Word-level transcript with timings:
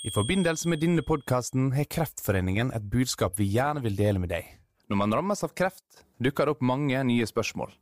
I 0.00 0.08
forbindelse 0.10 0.68
med 0.72 0.80
denne 0.80 1.02
podkasten 1.04 1.74
har 1.76 1.84
Kreftforeningen 1.92 2.70
et 2.72 2.84
budskap 2.88 3.34
vi 3.36 3.50
gjerne 3.52 3.82
vil 3.84 3.98
dele 3.98 4.22
med 4.22 4.30
deg. 4.32 4.46
Når 4.88 4.96
man 4.96 5.12
rammes 5.12 5.44
av 5.44 5.52
kreft, 5.52 6.06
dukker 6.16 6.48
det 6.48 6.54
opp 6.54 6.62
mange 6.64 7.02
nye 7.04 7.26
spørsmål. 7.28 7.74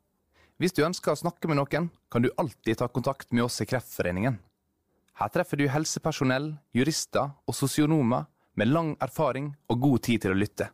Hvis 0.58 0.74
du 0.74 0.82
ønsker 0.82 1.14
å 1.14 1.20
snakke 1.20 1.46
med 1.46 1.60
noen, 1.60 1.86
kan 2.10 2.24
du 2.24 2.32
alltid 2.34 2.80
ta 2.80 2.88
kontakt 2.90 3.30
med 3.30 3.44
oss 3.44 3.60
i 3.62 3.68
Kreftforeningen. 3.70 4.40
Her 5.22 5.30
treffer 5.30 5.62
du 5.62 5.68
helsepersonell, 5.70 6.56
jurister 6.74 7.36
og 7.46 7.54
sosionomer 7.54 8.26
med 8.58 8.72
lang 8.72 8.96
erfaring 8.98 9.52
og 9.70 9.80
god 9.86 10.02
tid 10.10 10.26
til 10.26 10.34
å 10.34 10.40
lytte. 10.42 10.72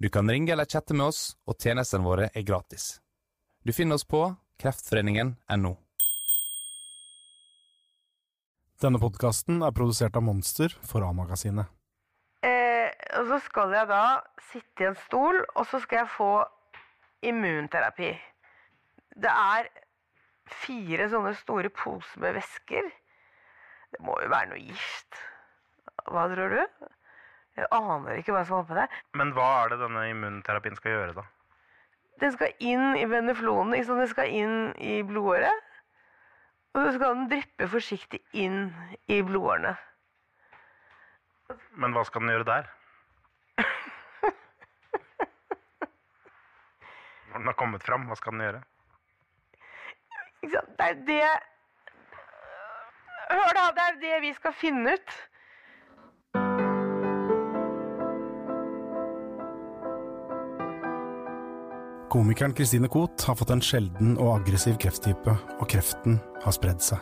Du 0.00 0.08
kan 0.08 0.24
ringe 0.24 0.56
eller 0.56 0.64
chatte 0.64 0.96
med 0.96 1.10
oss, 1.12 1.36
og 1.44 1.60
tjenestene 1.60 2.08
våre 2.08 2.30
er 2.32 2.48
gratis. 2.48 2.96
Du 3.60 3.76
finner 3.76 4.00
oss 4.00 4.08
på 4.08 4.24
kreftforeningen.no. 4.56 5.76
Denne 8.82 8.98
podkasten 8.98 9.60
er 9.62 9.70
produsert 9.70 10.16
av 10.18 10.24
Monster 10.26 10.72
for 10.82 11.04
A-magasinet. 11.06 11.68
Eh, 12.42 12.88
og 13.20 13.28
så 13.28 13.38
skal 13.44 13.70
jeg 13.76 13.86
da 13.86 14.06
sitte 14.48 14.82
i 14.82 14.88
en 14.88 14.96
stol, 15.04 15.38
og 15.54 15.68
så 15.70 15.78
skal 15.84 16.00
jeg 16.00 16.10
få 16.16 16.30
immunterapi. 17.30 18.10
Det 19.22 19.30
er 19.30 19.70
fire 20.64 21.06
sånne 21.12 21.36
store 21.38 21.70
poser 21.70 22.24
med 22.24 22.34
væsker. 22.40 22.90
Det 23.94 24.02
må 24.02 24.18
jo 24.18 24.34
være 24.34 24.50
noe 24.50 24.64
gift. 24.64 25.22
Hva 26.10 26.26
tror 26.32 26.56
du? 26.56 26.90
Jeg 27.60 27.70
aner 27.78 28.18
ikke 28.18 28.34
hva 28.34 28.42
som 28.48 28.58
er 28.58 28.64
oppi 28.64 28.80
der. 28.80 29.02
Men 29.14 29.30
hva 29.36 29.50
er 29.60 29.76
det 29.76 29.84
denne 29.84 30.08
immunterapien 30.10 30.80
skal 30.80 30.96
gjøre, 30.96 31.20
da? 31.20 31.28
Den 32.18 32.34
skal 32.34 32.56
inn 32.58 32.96
i 32.98 33.06
veneflonen? 33.06 33.78
Den 33.78 34.10
skal 34.10 34.34
inn 34.42 34.72
i 34.82 35.04
blodåret. 35.06 35.70
Og 36.72 36.84
så 36.86 36.92
skal 36.96 37.16
den 37.16 37.28
dryppe 37.28 37.68
forsiktig 37.68 38.20
inn 38.32 38.70
i 39.12 39.18
blodårene. 39.26 39.74
Men 41.76 41.92
hva 41.92 42.04
skal 42.08 42.24
den 42.24 42.32
gjøre 42.32 42.48
der? 42.48 42.70
Når 47.32 47.38
den 47.38 47.48
har 47.48 47.58
kommet 47.60 47.84
fram, 47.84 48.06
hva 48.08 48.16
skal 48.16 48.32
den 48.36 48.44
gjøre? 48.46 48.62
Ikke 50.42 50.54
sant? 50.56 50.72
Det 50.78 50.88
er 50.88 50.94
det 51.08 51.26
Hør, 53.32 53.52
da! 53.56 53.68
Det 53.76 53.84
er 53.84 54.00
det 54.00 54.16
vi 54.24 54.32
skal 54.36 54.52
finne 54.56 54.96
ut. 54.96 55.14
Komikeren 62.12 62.54
Christine 62.54 62.88
Koht 62.88 63.22
har 63.22 63.34
fått 63.40 63.50
en 63.54 63.62
sjelden 63.64 64.18
og 64.20 64.34
aggressiv 64.34 64.74
krefttype, 64.76 65.32
og 65.32 65.68
kreften 65.72 66.18
har 66.42 66.52
spredd 66.52 66.82
seg. 66.84 67.00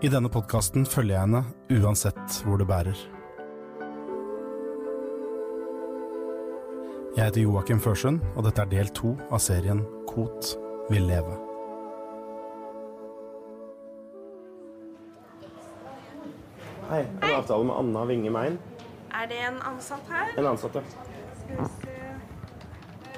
I 0.00 0.08
denne 0.08 0.30
podkasten 0.32 0.86
følger 0.88 1.18
jeg 1.18 1.26
henne 1.26 1.42
uansett 1.76 2.38
hvor 2.46 2.56
det 2.56 2.66
bærer. 2.70 3.02
Jeg 7.18 7.26
heter 7.26 7.42
Joakim 7.42 7.84
Førsund, 7.84 8.24
og 8.32 8.48
dette 8.48 8.64
er 8.64 8.72
del 8.72 8.94
to 8.96 9.12
av 9.28 9.44
serien 9.44 9.84
Kot 10.08 10.54
vil 10.88 11.04
leve. 11.12 11.36
Hei, 16.88 17.04
en 17.04 17.30
avtale 17.36 17.68
med 17.68 17.76
Anna 17.76 18.08
Winge 18.08 18.32
Mein. 18.32 18.60
Er 19.12 19.28
det 19.28 19.44
en 19.52 19.60
ansatt 19.68 20.08
her? 20.08 20.32
En 20.40 20.54
ansatt, 20.56 20.80
ja. 20.80 21.81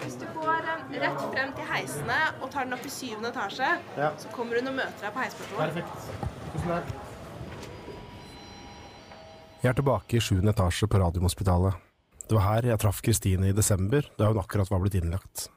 Hvis 0.05 0.19
du 0.21 0.27
går 0.37 0.67
eh, 0.69 0.83
rett 1.01 1.23
frem 1.33 1.53
til 1.57 1.69
heisene 1.71 2.19
og 2.43 2.51
tar 2.53 2.67
den 2.69 2.77
opp 2.77 2.85
i 2.85 2.93
syvende 2.93 3.31
etasje, 3.33 3.71
Ja. 3.97 4.11
så 4.21 4.29
kommer 4.35 4.61
hun 4.61 4.69
og 4.69 4.77
møter 4.77 5.01
deg 5.07 5.15
på 5.15 5.23
heisportoen. 5.25 5.59
Perfekt. 5.65 6.13
Tusen 6.53 6.69
takk. 6.75 6.95
Jeg 9.65 9.71
er 9.73 9.79
tilbake 9.81 10.19
i 10.19 10.21
sjuende 10.21 10.53
etasje 10.53 10.87
på 10.93 11.01
Radiumhospitalet. 11.01 11.81
Det 12.29 12.37
var 12.37 12.45
her 12.45 12.69
jeg 12.69 12.81
traff 12.81 13.01
Kristine 13.05 13.49
i 13.49 13.57
desember, 13.57 14.05
da 14.19 14.29
hun 14.29 14.41
akkurat 14.41 14.69
var 14.73 14.81
blitt 14.85 14.97
innlagt. 15.01 15.49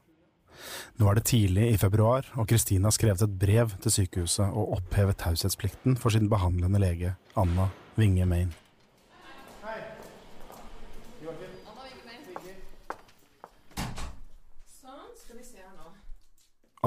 Nå 1.00 1.10
er 1.12 1.20
det 1.20 1.26
tidlig 1.30 1.68
i 1.74 1.78
februar, 1.80 2.26
og 2.40 2.48
Kristine 2.50 2.88
har 2.88 2.96
skrevet 2.96 3.22
et 3.22 3.36
brev 3.40 3.76
til 3.84 3.92
sykehuset 3.94 4.48
og 4.48 4.78
opphevet 4.80 5.20
taushetsplikten 5.22 5.98
for 6.00 6.10
sin 6.16 6.30
behandlende 6.32 6.80
lege, 6.82 7.16
Anna 7.36 7.68
Winge 8.00 8.26
Main. 8.26 8.56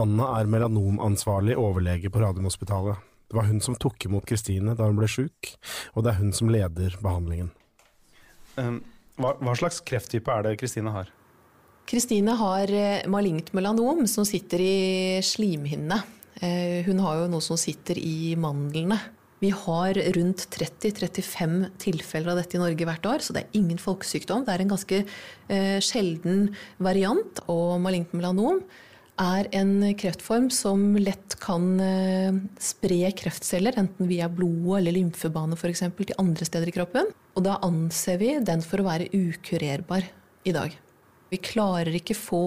Anna 0.01 0.27
er 0.39 0.49
melanomansvarlig 0.49 1.57
overlege 1.61 2.11
på 2.13 2.23
Radiumhospitalet. 2.23 3.07
Det 3.31 3.37
var 3.37 3.47
hun 3.47 3.61
som 3.63 3.77
tok 3.79 4.07
imot 4.07 4.27
Kristine 4.27 4.75
da 4.79 4.89
hun 4.89 4.99
ble 4.99 5.09
sjuk, 5.11 5.53
og 5.95 6.05
det 6.05 6.13
er 6.13 6.21
hun 6.23 6.33
som 6.35 6.51
leder 6.51 6.97
behandlingen. 7.03 7.51
Um, 8.57 8.81
hva, 9.21 9.37
hva 9.39 9.55
slags 9.59 9.83
krefttype 9.87 10.33
er 10.33 10.47
det 10.47 10.57
Kristine 10.63 10.95
har? 10.95 11.11
Kristine 11.91 12.37
har 12.39 12.71
eh, 12.71 13.07
malignt 13.11 13.53
melanom 13.57 14.05
som 14.11 14.27
sitter 14.27 14.63
i 14.63 15.21
slimhinnene. 15.27 15.99
Eh, 16.41 16.87
Hun 16.87 17.01
har 17.03 17.23
jo 17.23 17.31
noe 17.33 17.43
som 17.45 17.59
sitter 17.59 17.99
i 17.99 18.37
mandlene. 18.39 18.99
Vi 19.41 19.51
har 19.57 19.97
rundt 20.17 20.45
30-35 20.53 21.71
tilfeller 21.81 22.35
av 22.35 22.43
dette 22.43 22.59
i 22.59 22.61
Norge 22.61 22.87
hvert 22.89 23.07
år, 23.09 23.25
så 23.25 23.33
det 23.33 23.47
er 23.47 23.57
ingen 23.57 23.81
folkesykdom. 23.81 24.45
Det 24.45 24.53
er 24.53 24.65
en 24.65 24.75
ganske 24.75 25.01
eh, 25.01 25.79
sjelden 25.85 26.51
variant, 26.77 27.41
og 27.49 27.79
malignt 27.81 28.13
melanom 28.13 28.61
er 29.21 29.49
en 29.57 29.73
kreftform 30.01 30.49
som 30.53 30.83
lett 31.01 31.37
kan 31.41 31.73
eh, 31.81 32.37
spre 32.61 33.11
kreftceller, 33.17 33.77
enten 33.81 34.09
via 34.09 34.29
blodet 34.33 34.81
eller 34.81 34.97
lymfebane 34.97 35.57
f.eks., 35.57 35.85
til 35.97 36.21
andre 36.21 36.49
steder 36.49 36.69
i 36.69 36.77
kroppen. 36.77 37.11
Og 37.37 37.45
da 37.49 37.59
anser 37.65 38.21
vi 38.21 38.35
den 38.45 38.65
for 38.65 38.81
å 38.81 38.89
være 38.89 39.09
ukurerbar 39.13 40.09
i 40.45 40.57
dag. 40.57 40.77
Vi 41.31 41.41
klarer 41.41 41.95
ikke 41.97 42.19
få 42.19 42.45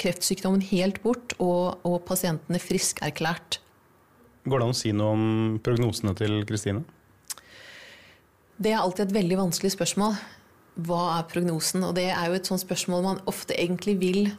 kreftsykdommen 0.00 0.64
helt 0.70 1.02
bort, 1.04 1.34
og, 1.36 1.80
og 1.84 2.00
pasientene 2.08 2.56
er 2.56 2.64
friskerklært. 2.64 3.60
Går 4.44 4.58
det 4.58 4.66
an 4.66 4.72
å 4.72 4.78
si 4.78 4.92
noe 4.96 5.14
om 5.16 5.24
prognosene 5.64 6.14
til 6.16 6.40
Kristine? 6.48 6.84
Det 8.60 8.72
er 8.72 8.80
alltid 8.80 9.08
et 9.08 9.16
veldig 9.16 9.38
vanskelig 9.40 9.74
spørsmål. 9.74 10.16
Hva 10.86 11.02
er 11.18 11.28
prognosen? 11.28 11.84
Og 11.84 11.94
det 11.96 12.08
er 12.12 12.28
jo 12.28 12.38
et 12.38 12.48
sånt 12.48 12.62
spørsmål 12.62 13.04
man 13.04 13.22
ofte 13.28 13.56
egentlig 13.56 13.98
vil 14.00 14.32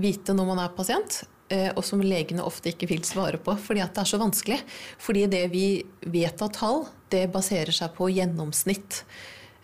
vite 0.00 0.34
når 0.34 0.48
man 0.48 0.62
er 0.62 0.72
pasient, 0.74 1.22
eh, 1.50 1.68
og 1.74 1.82
som 1.86 2.02
legene 2.02 2.46
ofte 2.46 2.70
ikke 2.72 2.88
vil 2.90 3.02
svare 3.06 3.40
på, 3.42 3.56
fordi 3.58 3.82
at 3.84 3.94
det 3.94 4.04
er 4.04 4.10
så 4.12 4.22
vanskelig. 4.22 4.60
Fordi 5.02 5.26
det 5.30 5.44
vi 5.52 5.66
vet 6.06 6.42
av 6.42 6.54
tall, 6.54 6.84
det 7.10 7.26
baserer 7.34 7.74
seg 7.74 7.94
på 7.98 8.10
gjennomsnitt. 8.14 9.02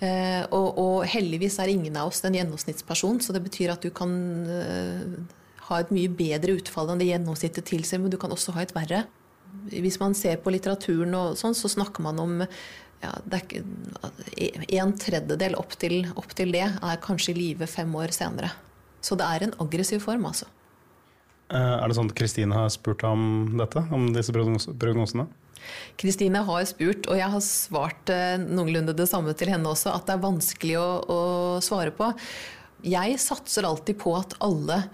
Eh, 0.02 0.42
Og, 0.52 0.78
og 0.78 1.06
heldigvis 1.08 1.58
er 1.62 1.72
ingen 1.72 1.96
av 1.96 2.10
oss 2.10 2.24
en 2.26 2.34
gjennomsnittsperson, 2.36 3.22
så 3.22 3.32
det 3.32 3.42
betyr 3.46 3.72
at 3.72 3.86
du 3.86 3.90
kan 3.90 4.10
eh, 4.50 5.14
ha 5.70 5.78
et 5.80 5.90
mye 5.94 6.10
bedre 6.10 6.58
utfall 6.58 6.92
enn 6.92 7.00
det 7.00 7.08
gjennomsnittet 7.10 7.66
tilsier, 7.66 8.02
men 8.02 8.12
du 8.12 8.18
kan 8.20 8.34
også 8.34 8.54
ha 8.54 8.62
et 8.62 8.74
verre. 8.76 9.06
Hvis 9.72 9.98
man 10.02 10.14
ser 10.14 10.38
på 10.42 10.52
litteraturen, 10.54 11.14
og 11.18 11.38
sånn, 11.40 11.56
så 11.58 11.70
snakker 11.72 12.04
man 12.06 12.20
om 12.22 12.36
ja, 13.02 13.12
det 13.28 13.40
er 13.52 14.82
en 14.82 14.94
tredjedel 14.98 15.56
opp 15.58 15.74
til, 15.80 16.04
opp 16.16 16.30
til 16.36 16.54
det 16.54 16.64
er 16.66 17.02
kanskje 17.02 17.34
i 17.34 17.38
live 17.40 17.68
fem 17.70 17.90
år 17.98 18.14
senere. 18.14 18.52
Så 19.04 19.18
det 19.18 19.26
er 19.26 19.46
en 19.46 19.56
aggressiv 19.62 20.02
form, 20.06 20.24
altså. 20.28 20.48
Eh, 21.52 21.74
er 21.78 21.86
det 21.86 21.96
sånn 21.98 22.10
at 22.10 22.16
Kristine 22.18 22.56
har 22.56 22.70
spurt 22.74 23.04
om 23.06 23.56
dette? 23.60 23.84
Om 23.94 24.08
disse 24.16 24.34
prognos 24.34 24.66
prognosene? 24.80 25.28
Kristine 25.98 26.42
har 26.46 26.66
spurt, 26.68 27.06
og 27.10 27.18
jeg 27.18 27.30
har 27.32 27.42
svart 27.44 28.12
eh, 28.12 28.36
noenlunde 28.42 28.94
det 28.96 29.08
samme 29.10 29.34
til 29.38 29.50
henne 29.54 29.70
også, 29.70 29.94
at 29.94 30.06
det 30.08 30.16
er 30.16 30.24
vanskelig 30.24 30.76
å, 30.80 30.88
å 31.06 31.20
svare 31.64 31.94
på. 31.94 32.10
Jeg 32.86 33.18
satser 33.22 33.66
alltid 33.66 33.98
på 34.02 34.14
at 34.18 34.36
alle 34.44 34.84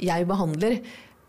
jeg 0.00 0.26
behandler, 0.28 0.80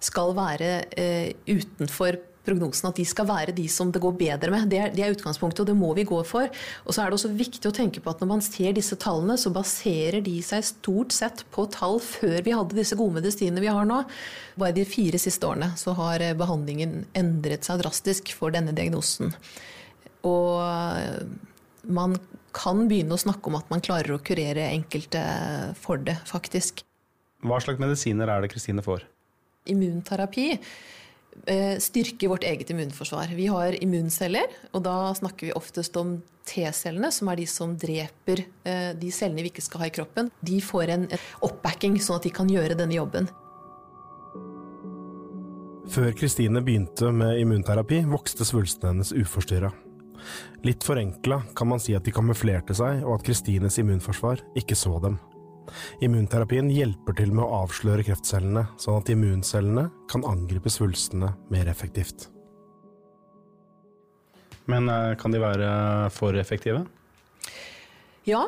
skal 0.02 0.32
være 0.34 0.70
eh, 0.98 1.34
utenfor 1.46 2.18
prognosen. 2.46 2.90
At 2.90 3.00
de 3.00 3.06
skal 3.08 3.28
være 3.30 3.56
de 3.56 3.68
som 3.72 3.92
det 3.94 4.02
går 4.04 4.16
bedre 4.20 4.54
med. 4.54 4.70
Det 4.72 4.80
er, 4.82 4.94
det 4.96 5.06
er 5.06 5.16
utgangspunktet, 5.16 5.64
og 5.64 5.70
det 5.72 5.78
må 5.78 5.92
vi 5.98 6.06
gå 6.08 6.22
for. 6.28 6.50
Og 6.86 6.96
så 6.96 7.04
er 7.04 7.12
det 7.12 7.20
også 7.20 7.34
viktig 7.38 7.70
å 7.70 7.76
tenke 7.76 8.04
på 8.04 8.14
at 8.14 8.24
når 8.24 8.32
man 8.34 8.46
ser 8.46 8.76
disse 8.78 8.98
tallene, 9.02 9.38
så 9.40 9.54
baserer 9.54 10.22
de 10.26 10.38
seg 10.46 10.66
stort 10.68 11.16
sett 11.16 11.46
på 11.54 11.68
tall 11.74 12.00
før 12.04 12.42
vi 12.46 12.56
hadde 12.56 12.78
disse 12.78 12.98
gode 13.00 13.20
medisinene 13.20 13.64
vi 13.64 13.72
har 13.72 13.88
nå. 13.88 14.02
Bare 14.62 14.76
de 14.76 14.88
fire 14.88 15.22
siste 15.22 15.48
årene 15.48 15.74
så 15.80 15.96
har 15.98 16.24
eh, 16.24 16.36
behandlingen 16.38 17.06
endret 17.18 17.68
seg 17.68 17.82
drastisk 17.84 18.34
for 18.38 18.54
denne 18.54 18.76
diagnosen. 18.76 19.34
Og 20.28 20.62
eh, 20.66 21.24
man 21.90 22.18
kan 22.56 22.86
begynne 22.90 23.16
å 23.16 23.22
snakke 23.22 23.48
om 23.48 23.58
at 23.60 23.70
man 23.72 23.84
klarer 23.84 24.16
å 24.16 24.24
kurere 24.24 24.68
enkelte 24.74 25.22
for 25.80 26.02
det, 26.04 26.18
faktisk. 26.28 26.84
Hva 27.42 27.58
slags 27.64 27.82
medisiner 27.82 28.30
er 28.30 28.44
det 28.44 28.52
Kristine 28.52 28.84
får? 28.86 29.06
Immunterapi 29.72 30.50
eh, 31.46 31.78
styrker 31.82 32.32
vårt 32.32 32.44
eget 32.48 32.70
immunforsvar. 32.70 33.34
Vi 33.36 33.48
har 33.52 33.78
immunceller, 33.84 34.52
og 34.72 34.84
da 34.88 35.14
snakker 35.18 35.50
vi 35.50 35.56
oftest 35.58 35.98
om 36.00 36.20
T-cellene, 36.48 37.12
som 37.14 37.30
er 37.30 37.42
de 37.42 37.46
som 37.50 37.76
dreper 37.78 38.44
eh, 38.66 38.92
de 38.98 39.12
cellene 39.14 39.46
vi 39.46 39.54
ikke 39.54 39.66
skal 39.66 39.86
ha 39.86 39.92
i 39.92 39.96
kroppen. 39.96 40.32
De 40.42 40.58
får 40.64 40.96
en 40.96 41.08
oppbacking, 41.46 42.00
sånn 42.02 42.20
at 42.20 42.28
de 42.28 42.34
kan 42.36 42.50
gjøre 42.52 42.78
denne 42.80 42.98
jobben. 42.98 43.30
Før 45.92 46.14
Kristine 46.16 46.62
begynte 46.64 47.10
med 47.12 47.42
immunterapi, 47.42 48.04
vokste 48.08 48.46
svulstene 48.48 48.94
hennes 48.94 49.12
uforstyrra. 49.12 49.72
Litt 50.64 50.86
forenkla 50.86 51.42
kan 51.58 51.68
man 51.72 51.82
si 51.82 51.96
at 51.98 52.06
de 52.06 52.14
kamuflerte 52.16 52.76
seg, 52.78 53.02
og 53.04 53.18
at 53.18 53.26
Kristines 53.28 53.80
immunforsvar 53.82 54.44
ikke 54.62 54.78
så 54.78 55.00
dem. 55.04 55.18
Immunterapien 56.04 56.70
hjelper 56.74 57.16
til 57.18 57.34
med 57.36 57.46
å 57.46 57.64
avsløre 57.64 58.06
kreftcellene, 58.08 58.66
sånn 58.82 59.02
at 59.02 59.12
immuncellene 59.14 59.88
kan 60.12 60.26
angripe 60.28 60.72
svulstene 60.74 61.34
mer 61.54 61.70
effektivt. 61.72 62.30
Men 64.72 64.90
eh, 64.90 65.14
kan 65.20 65.34
de 65.34 65.42
være 65.42 65.70
for 66.14 66.38
effektive? 66.40 66.86
Ja, 68.28 68.46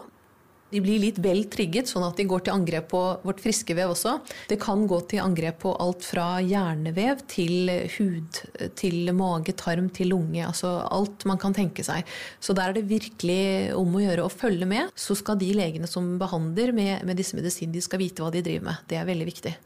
de 0.74 0.81
blir 0.81 1.02
litt 1.02 1.20
vel 1.22 1.44
trigget, 1.54 1.90
sånn 1.90 2.06
at 2.08 2.18
de 2.18 2.25
går 2.30 2.46
til 2.46 2.56
angrep 2.56 2.90
på 2.94 3.02
vårt 3.24 3.42
friske 3.44 3.75
vev 3.78 3.94
også. 3.94 4.18
Det 4.50 4.58
kan 4.62 4.88
gå 4.90 5.00
til 5.12 5.22
angrep 5.24 5.62
på 5.64 5.74
alt 5.84 6.06
fra 6.08 6.28
hjernevev 6.42 7.22
til 7.30 7.72
hud, 7.98 8.42
til 8.80 9.14
mage, 9.16 9.54
tarm, 9.60 9.92
til 9.94 10.14
lunge. 10.16 10.42
Altså 10.48 10.75
alt 10.90 11.28
man 11.30 11.42
kan 11.42 11.56
tenke 11.56 11.86
seg. 11.86 12.10
Så 12.42 12.58
der 12.58 12.72
er 12.72 12.80
det 12.80 12.88
virkelig 12.90 13.74
om 13.78 13.94
å 13.94 14.04
gjøre 14.04 14.25
å 14.25 14.34
følge 14.34 14.70
med. 14.70 14.94
Så 14.98 15.18
skal 15.20 15.38
de 15.42 15.52
legene 15.56 15.90
som 15.90 16.16
behandler 16.22 16.74
med, 16.75 17.06
med 17.06 17.20
disse 17.22 17.38
medisinene, 17.38 17.78
de 17.78 17.84
skal 17.86 18.02
vite 18.02 18.24
hva 18.24 18.34
de 18.34 18.42
driver 18.46 18.72
med. 18.72 18.88
Det 18.90 18.98
er 19.00 19.10
veldig 19.10 19.30
viktig. 19.30 19.58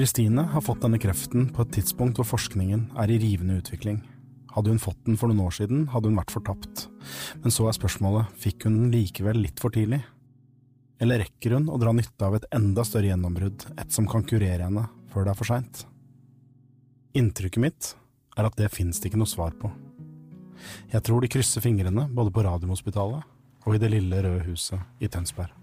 Kristine 0.00 0.46
har 0.48 0.62
fått 0.64 0.80
denne 0.80 0.96
kreften 0.96 1.50
på 1.52 1.60
et 1.60 1.74
tidspunkt 1.76 2.16
hvor 2.16 2.24
forskningen 2.24 2.86
er 3.02 3.10
i 3.12 3.18
rivende 3.20 3.58
utvikling. 3.60 3.98
Hadde 4.48 4.72
hun 4.72 4.80
fått 4.80 5.02
den 5.04 5.18
for 5.20 5.28
noen 5.28 5.42
år 5.44 5.52
siden, 5.58 5.82
hadde 5.92 6.08
hun 6.08 6.16
vært 6.16 6.32
fortapt. 6.32 6.86
Men 7.42 7.52
så 7.52 7.66
er 7.68 7.76
spørsmålet, 7.76 8.30
fikk 8.40 8.64
hun 8.64 8.78
den 8.78 8.94
likevel 8.94 9.42
litt 9.44 9.60
for 9.60 9.76
tidlig? 9.76 10.00
Eller 11.04 11.20
rekker 11.20 11.58
hun 11.58 11.68
å 11.68 11.76
dra 11.76 11.92
nytte 11.92 12.30
av 12.30 12.38
et 12.38 12.48
enda 12.56 12.86
større 12.88 13.10
gjennombrudd, 13.10 13.68
et 13.76 13.92
som 13.92 14.08
kan 14.08 14.24
kurere 14.24 14.70
henne 14.70 14.86
før 15.12 15.28
det 15.28 15.34
er 15.34 15.40
for 15.42 15.52
seint? 15.52 15.84
Inntrykket 17.20 17.66
mitt 17.68 17.92
er 18.40 18.48
at 18.48 18.56
det 18.56 18.72
finnes 18.72 19.04
det 19.04 19.12
ikke 19.12 19.20
noe 19.20 19.28
svar 19.28 19.52
på. 19.60 19.68
Jeg 20.96 21.04
tror 21.04 21.20
de 21.20 21.34
krysser 21.36 21.60
fingrene 21.60 22.08
både 22.08 22.32
på 22.32 22.48
Radiumhospitalet 22.48 23.66
og 23.68 23.76
i 23.76 23.84
det 23.84 23.92
lille 23.98 24.24
røde 24.24 24.48
huset 24.48 24.80
i 25.04 25.12
Tønsberg. 25.12 25.59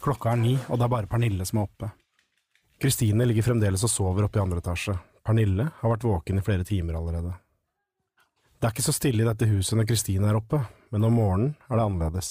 Klokka 0.00 0.32
er 0.32 0.36
ni, 0.40 0.54
og 0.68 0.78
det 0.78 0.84
er 0.84 0.92
bare 0.92 1.06
Pernille 1.06 1.44
som 1.46 1.60
er 1.60 1.68
oppe. 1.68 1.90
Kristine 2.80 3.26
ligger 3.28 3.44
fremdeles 3.44 3.84
og 3.84 3.92
sover 3.92 4.26
oppe 4.26 4.40
i 4.40 4.42
andre 4.42 4.62
etasje. 4.62 4.96
Pernille 5.26 5.66
har 5.76 5.92
vært 5.92 6.06
våken 6.08 6.40
i 6.40 6.44
flere 6.44 6.64
timer 6.64 6.96
allerede. 6.98 7.34
Det 8.60 8.66
er 8.66 8.74
ikke 8.74 8.84
så 8.88 8.96
stille 8.96 9.22
i 9.22 9.28
dette 9.28 9.48
huset 9.48 9.76
når 9.78 9.88
Kristine 9.88 10.30
er 10.30 10.38
oppe, 10.40 10.62
men 10.90 11.04
om 11.06 11.14
morgenen 11.16 11.52
er 11.68 11.76
det 11.76 11.84
annerledes. 11.84 12.30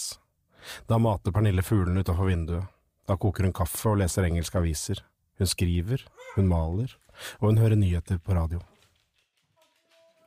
Da 0.90 0.98
mater 1.02 1.34
Pernille 1.34 1.64
fuglene 1.66 2.04
utafor 2.04 2.30
vinduet. 2.30 2.66
Da 3.10 3.18
koker 3.18 3.48
hun 3.48 3.56
kaffe 3.56 3.90
og 3.90 4.02
leser 4.02 4.28
engelske 4.28 4.60
aviser. 4.60 5.02
Hun 5.40 5.50
skriver, 5.50 6.04
hun 6.36 6.50
maler, 6.50 6.92
og 7.40 7.50
hun 7.52 7.62
hører 7.62 7.80
nyheter 7.80 8.20
på 8.24 8.36
radio. 8.38 8.62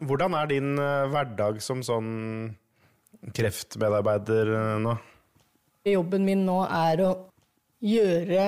Hvordan 0.03 0.35
er 0.35 0.49
din 0.51 0.73
eh, 0.83 1.09
hverdag 1.13 1.61
som 1.63 1.83
sånn 1.87 2.13
kreftmedarbeider 3.37 4.55
eh, 4.57 4.79
nå? 4.83 4.97
Jobben 5.87 6.27
min 6.27 6.43
nå 6.47 6.63
er 6.67 7.05
å 7.05 7.13
gjøre 7.83 8.47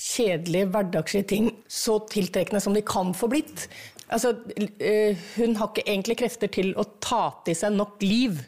kjedelige, 0.00 0.70
hverdagslige 0.72 1.28
ting 1.28 1.48
så 1.70 1.98
tiltrekkende 2.10 2.62
som 2.62 2.74
de 2.74 2.82
kan 2.86 3.12
få 3.16 3.28
blitt. 3.30 3.66
Altså, 4.10 4.34
eh, 4.82 5.18
hun 5.36 5.56
har 5.58 5.70
ikke 5.70 5.86
egentlig 5.86 6.18
krefter 6.22 6.50
til 6.50 6.72
å 6.78 6.86
ta 7.02 7.28
til 7.46 7.58
seg 7.58 7.76
nok 7.76 8.00
liv. 8.02 8.40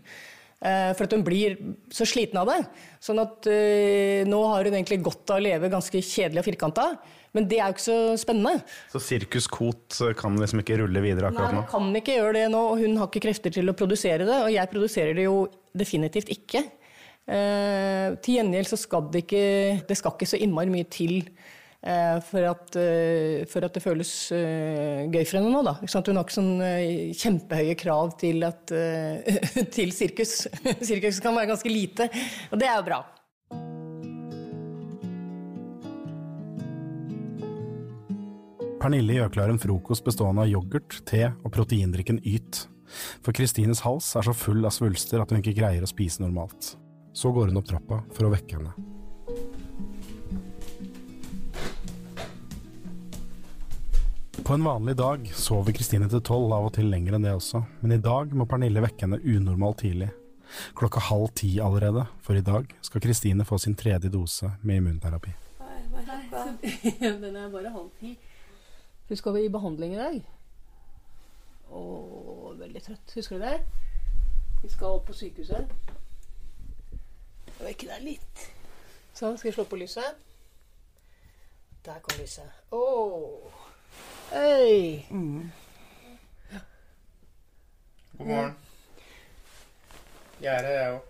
Eh, 0.64 0.92
For 0.96 1.06
at 1.06 1.16
hun 1.16 1.24
blir 1.26 1.58
så 1.92 2.06
sliten 2.08 2.40
av 2.40 2.50
det. 2.50 2.60
Sånn 3.02 3.20
at 3.22 3.48
eh, 3.50 4.22
nå 4.28 4.40
har 4.52 4.68
hun 4.68 4.76
egentlig 4.78 5.02
godt 5.04 5.34
av 5.34 5.40
å 5.40 5.44
leve 5.44 5.72
ganske 5.72 6.02
kjedelig 6.02 6.42
og 6.42 6.48
firkanta. 6.50 6.86
Men 7.32 7.46
det 7.48 7.58
er 7.58 7.70
jo 7.70 7.76
ikke 7.76 7.86
så 7.86 7.98
spennende. 8.20 8.60
Så 8.92 9.00
Sirkus 9.00 9.48
Kot 9.50 10.00
eh, 10.04 10.12
kan 10.18 10.36
liksom 10.40 10.60
ikke 10.62 10.82
rulle 10.82 11.04
videre 11.04 11.30
akkurat 11.30 11.54
hun 11.54 11.60
Nei, 11.62 11.70
kan 11.70 11.88
ikke 12.02 12.18
gjøre 12.18 12.36
det 12.36 12.44
nå, 12.52 12.60
og 12.74 12.82
hun 12.82 13.00
har 13.00 13.08
ikke 13.08 13.24
krefter 13.26 13.54
til 13.54 13.72
å 13.72 13.76
produsere 13.76 14.28
det. 14.28 14.38
Og 14.44 14.52
jeg 14.52 14.72
produserer 14.72 15.16
det 15.16 15.26
jo 15.28 15.46
definitivt 15.76 16.32
ikke. 16.34 16.66
Eh, 17.22 18.12
til 18.20 18.38
gjengjeld 18.38 18.68
så 18.72 18.76
skal 18.80 19.04
det 19.14 19.20
ikke 19.22 19.42
Det 19.86 19.94
skal 19.94 20.16
ikke 20.16 20.26
så 20.26 20.40
innmari 20.42 20.72
mye 20.74 20.88
til 20.90 21.20
for, 21.82 22.44
at, 22.46 22.76
eh, 22.78 23.42
for 23.50 23.66
at 23.66 23.74
det 23.74 23.82
føles 23.82 24.10
eh, 24.36 25.02
gøy 25.10 25.24
for 25.26 25.40
henne 25.40 25.50
nå, 25.50 25.62
da. 25.66 25.74
Hun 25.80 25.88
har 25.90 26.22
ikke 26.22 26.36
sånn 26.36 26.52
eh, 26.62 27.16
kjempehøye 27.18 27.74
krav 27.80 28.12
til, 28.20 28.44
at, 28.46 28.70
eh, 28.70 29.40
til 29.76 29.90
sirkus. 29.94 30.44
sirkus 30.88 31.18
kan 31.24 31.34
være 31.34 31.50
ganske 31.50 31.72
lite, 31.72 32.06
og 32.52 32.62
det 32.62 32.70
er 32.70 32.78
jo 32.78 32.86
bra. 32.86 33.00
Pernille 38.82 39.18
gjør 39.18 39.34
klar 39.34 39.50
en 39.50 39.60
frokost 39.62 40.06
bestående 40.06 40.42
av 40.42 40.50
yoghurt, 40.50 41.02
te 41.06 41.28
og 41.30 41.50
proteindrikken 41.54 42.22
Yt. 42.26 42.64
For 43.22 43.34
Kristines 43.34 43.82
hals 43.86 44.10
er 44.18 44.26
så 44.26 44.34
full 44.36 44.62
av 44.66 44.74
svulster 44.74 45.22
at 45.22 45.30
hun 45.30 45.42
ikke 45.42 45.58
greier 45.58 45.82
å 45.82 45.90
spise 45.90 46.22
normalt. 46.22 46.74
Så 47.14 47.34
går 47.34 47.50
hun 47.50 47.62
opp 47.62 47.70
trappa 47.70 48.02
for 48.14 48.26
å 48.26 48.34
vekke 48.34 48.58
henne. 48.58 48.91
På 54.44 54.54
en 54.54 54.64
vanlig 54.64 54.96
dag 54.96 55.28
sover 55.34 55.72
Kristine 55.72 56.08
til 56.10 56.20
tolv, 56.26 56.50
av 56.50 56.64
og 56.66 56.72
til 56.74 56.88
lenger 56.90 57.14
enn 57.14 57.22
det 57.22 57.30
også, 57.36 57.60
men 57.78 57.94
i 57.94 58.00
dag 58.02 58.32
må 58.34 58.42
Pernille 58.50 58.82
vekke 58.82 59.06
henne 59.06 59.20
unormalt 59.22 59.78
tidlig. 59.84 60.08
Klokka 60.74 60.98
halv 61.06 61.30
ti 61.38 61.52
allerede, 61.62 62.02
for 62.26 62.34
i 62.34 62.42
dag 62.42 62.66
skal 62.82 63.04
Kristine 63.04 63.46
få 63.46 63.60
sin 63.62 63.76
tredje 63.78 64.10
dose 64.10 64.50
med 64.66 64.82
immunterapi. 64.82 65.30
Den 66.90 67.38
er 67.38 67.54
bare 67.54 67.70
halv 67.70 67.88
ti. 68.00 68.16
Hun 69.08 69.22
skal 69.22 69.38
i 69.44 69.46
behandling 69.52 69.94
i 69.94 70.02
dag. 70.02 70.20
Å, 71.70 71.86
veldig 72.58 72.82
trøtt. 72.82 73.14
Husker 73.14 73.38
du 73.38 73.46
det? 73.46 73.56
Vi 74.64 74.74
skal 74.74 74.98
opp 74.98 75.06
på 75.06 75.16
sykehuset. 75.22 75.70
Jeg 77.46 77.62
vekker 77.62 77.94
deg 77.94 78.06
litt. 78.10 78.46
Sånn, 79.14 79.38
skal 79.38 79.52
jeg 79.52 79.60
slå 79.60 79.70
på 79.70 79.78
lyset? 79.78 80.18
Der 81.86 82.02
kom 82.02 82.18
lyset. 82.18 82.64
Å! 82.74 83.61
Hei! 84.32 85.04
God 88.18 88.26
morgen. 88.26 88.54
Jeg 90.40 90.54
er 90.54 90.62
her, 90.64 90.72
jeg 90.72 90.92
òg. 90.92 91.00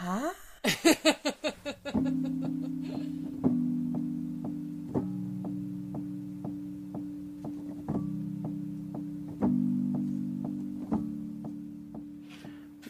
Hæ? 0.00 0.18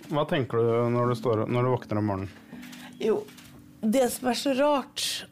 Hva 0.07 0.23
tenker 0.31 0.63
du 0.63 0.87
når 0.95 1.11
du, 1.11 1.15
står, 1.19 1.47
når 1.51 1.67
du 1.67 1.73
våkner 1.75 1.99
om 1.99 2.07
morgenen? 2.13 2.31
Jo, 3.03 3.25
det 3.83 4.07
som 4.15 4.31
er 4.31 4.39
så 4.39 4.55
rart, 4.55 5.26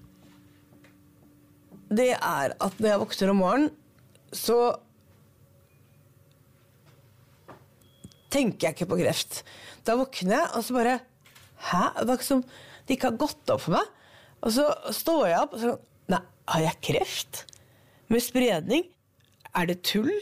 det 1.99 2.13
er 2.17 2.55
at 2.55 2.79
når 2.81 2.91
jeg 2.91 3.03
våkner 3.03 3.33
om 3.33 3.41
morgenen, 3.43 3.73
så 4.35 4.59
tenker 8.35 8.69
jeg 8.69 8.77
ikke 8.77 8.91
på 8.91 9.01
kreft. 9.03 9.43
Da 9.87 9.97
våkner 9.99 10.39
jeg, 10.41 10.53
og 10.55 10.65
så 10.67 10.77
bare 10.77 11.01
Hæ? 11.65 11.85
Det 12.03 12.11
er 12.11 12.17
ikke 12.19 12.27
som 12.27 12.43
det 12.85 12.97
ikke 12.99 13.09
har 13.13 13.21
gått 13.21 13.53
opp 13.53 13.63
for 13.65 13.77
meg. 13.79 13.93
Og 14.45 14.53
så 14.53 14.67
står 14.93 15.27
jeg 15.31 15.43
opp 15.47 15.55
og 15.57 15.63
så 15.63 15.75
Nei, 16.13 16.21
har 16.53 16.65
jeg 16.67 16.81
kreft? 16.85 17.45
Med 18.13 18.21
spredning? 18.21 18.83
Er 19.57 19.71
det 19.71 19.79
tull? 19.89 20.13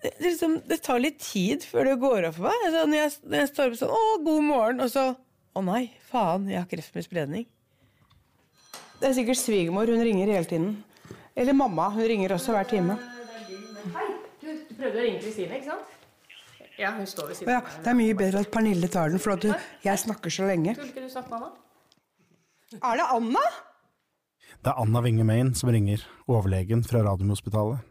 Det, 0.00 0.10
det, 0.16 0.32
liksom, 0.32 0.56
det 0.66 0.80
tar 0.82 0.98
litt 1.02 1.20
tid 1.22 1.62
før 1.68 1.86
det 1.86 2.00
går 2.02 2.26
opp 2.26 2.40
for 2.40 2.48
meg. 2.48 2.64
Altså, 2.66 2.82
når, 2.88 2.98
jeg, 2.98 3.12
når 3.22 3.42
jeg 3.42 3.50
står 3.52 3.70
opp 3.70 3.78
sånn 3.78 3.94
Å, 3.94 4.02
god 4.26 4.46
morgen. 4.48 4.82
Og 4.82 4.90
så 4.90 5.06
Å 5.54 5.62
nei, 5.66 5.84
faen, 6.10 6.48
jeg 6.50 6.62
har 6.62 6.70
kreft 6.70 6.96
med 6.96 7.06
spredning. 7.06 7.46
Det 9.00 9.08
er 9.08 9.16
sikkert 9.16 9.40
svigermor. 9.40 9.88
Hun 9.88 10.02
ringer 10.04 10.28
hele 10.28 10.44
tiden. 10.44 10.74
Eller 11.36 11.56
mamma. 11.56 11.88
Hun 11.94 12.04
ringer 12.04 12.34
også 12.36 12.52
hver 12.52 12.68
time. 12.68 12.98
Hei, 13.94 14.08
du, 14.42 14.50
du 14.68 14.74
prøvde 14.76 15.00
å 15.00 15.06
ringe 15.06 15.22
Kristine, 15.22 15.56
ikke 15.56 15.72
sant? 15.72 15.96
Ja, 16.80 16.90
hun 16.96 17.08
står 17.08 17.30
ved 17.30 17.36
siden 17.38 17.50
Ja, 17.52 17.60
av 17.60 17.80
det 17.84 17.90
er 17.92 17.96
mye 17.96 18.16
bedre 18.16 18.40
at 18.44 18.50
Pernille 18.52 18.88
tar 18.92 19.10
den, 19.12 19.20
for 19.20 19.34
at 19.34 19.42
du, 19.44 19.50
jeg 19.84 20.00
snakker 20.00 20.32
så 20.32 20.46
lenge. 20.48 20.72
Skulle 20.76 20.92
ikke 20.92 21.04
du 21.04 21.12
snakke 21.12 21.32
med 21.32 21.42
Anna? 21.44 21.50
Er 22.80 23.00
det 23.00 23.06
Anna? 23.16 23.42
Det 24.60 24.72
er 24.72 24.80
Anna 24.84 25.02
Winge 25.04 25.26
Main 25.28 25.52
som 25.56 25.72
ringer, 25.72 26.04
overlegen 26.28 26.84
fra 26.86 27.02
Radiumhospitalet. 27.04 27.84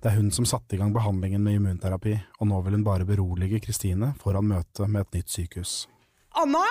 Det 0.00 0.10
er 0.10 0.16
hun 0.16 0.30
som 0.34 0.48
satte 0.48 0.76
i 0.76 0.80
gang 0.80 0.92
behandlingen 0.94 1.42
med 1.44 1.58
immunterapi, 1.60 2.14
og 2.40 2.48
nå 2.50 2.60
vil 2.64 2.78
hun 2.78 2.86
bare 2.86 3.08
berolige 3.08 3.60
Kristine 3.64 4.12
foran 4.20 4.48
møtet 4.50 4.88
med 4.88 5.04
et 5.06 5.20
nytt 5.20 5.36
sykehus. 5.36 5.74
Anna? 6.40 6.64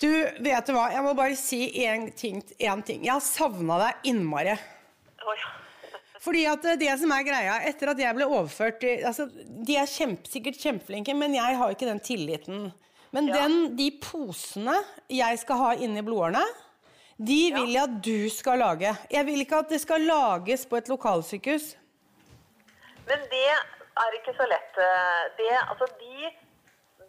Du, 0.00 0.08
vet 0.44 0.66
du 0.66 0.72
hva, 0.76 0.88
jeg 0.92 1.02
må 1.04 1.14
bare 1.18 1.36
si 1.38 1.60
én 1.84 2.08
ting, 2.14 2.40
ting. 2.42 3.04
Jeg 3.04 3.12
har 3.12 3.22
savna 3.24 3.78
deg 3.82 4.08
innmari. 4.12 4.54
Fordi 6.24 6.44
at 6.48 6.66
det 6.80 6.92
som 7.00 7.12
er 7.12 7.24
greia, 7.26 7.58
etter 7.68 7.90
at 7.92 7.98
jeg 8.00 8.16
ble 8.16 8.24
overført 8.24 8.84
altså, 9.04 9.26
De 9.28 9.74
er 9.76 9.90
kjempe, 9.90 10.30
sikkert 10.30 10.56
kjempeflinke, 10.62 11.12
men 11.18 11.34
jeg 11.36 11.58
har 11.60 11.74
ikke 11.74 11.88
den 11.90 12.00
tilliten. 12.00 12.70
Men 13.14 13.28
den, 13.30 13.56
de 13.76 13.90
posene 14.02 14.78
jeg 15.12 15.38
skal 15.42 15.60
ha 15.60 15.72
inni 15.84 16.02
blodårene, 16.02 16.42
de 17.14 17.40
vil 17.54 17.76
jeg 17.76 17.82
at 17.84 17.98
du 18.02 18.30
skal 18.32 18.58
lage. 18.58 18.90
Jeg 19.12 19.26
vil 19.28 19.44
ikke 19.44 19.60
at 19.62 19.70
det 19.70 19.78
skal 19.84 20.02
lages 20.08 20.64
på 20.66 20.80
et 20.80 20.88
lokalsykehus. 20.90 21.68
Men 23.06 23.22
det 23.30 23.44
er 23.52 24.16
ikke 24.18 24.34
så 24.34 24.48
lett. 24.50 24.80
eh, 24.82 25.20
Det, 25.38 25.50
altså 25.60 25.86
de, 26.00 26.32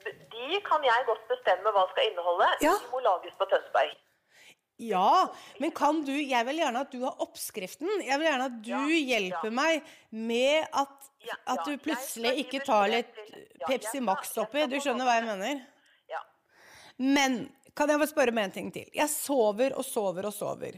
de 0.05 0.59
kan 0.65 0.83
jeg 0.85 1.05
godt 1.07 1.27
bestemme 1.29 1.73
hva 1.75 1.85
skal 1.91 2.09
inneholde. 2.11 2.49
Ja. 2.63 2.73
De 2.81 2.91
må 2.91 3.01
lages 3.05 3.37
på 3.39 3.47
Tønsberg. 3.51 3.95
Ja, 4.77 5.31
men 5.63 5.71
kan 5.71 6.01
du 6.03 6.11
Jeg 6.11 6.43
vil 6.49 6.57
gjerne 6.59 6.81
at 6.83 6.91
du 6.91 6.99
har 7.05 7.21
oppskriften. 7.23 7.87
Jeg 8.03 8.19
vil 8.19 8.27
gjerne 8.27 8.49
at 8.49 8.57
du 8.65 8.91
hjelper 8.91 9.53
meg 9.55 9.85
med 10.11 10.65
at, 10.75 11.11
at 11.47 11.61
du 11.63 11.77
plutselig 11.79 12.33
ikke 12.43 12.59
tar 12.67 12.89
litt 12.91 13.13
Pepsi 13.63 14.01
Max 14.03 14.35
oppi. 14.41 14.65
Du 14.67 14.75
skjønner 14.83 15.07
hva 15.07 15.15
jeg 15.21 15.29
mener? 15.29 15.63
Men 16.99 17.45
kan 17.75 17.91
jeg 17.91 17.99
bare 17.99 18.07
spørre 18.07 18.31
om 18.31 18.37
en 18.39 18.53
ting 18.55 18.69
til? 18.71 18.85
Jeg 18.95 19.11
sover 19.11 19.73
og 19.75 19.83
sover 19.83 20.29
og 20.29 20.35
sover. 20.35 20.77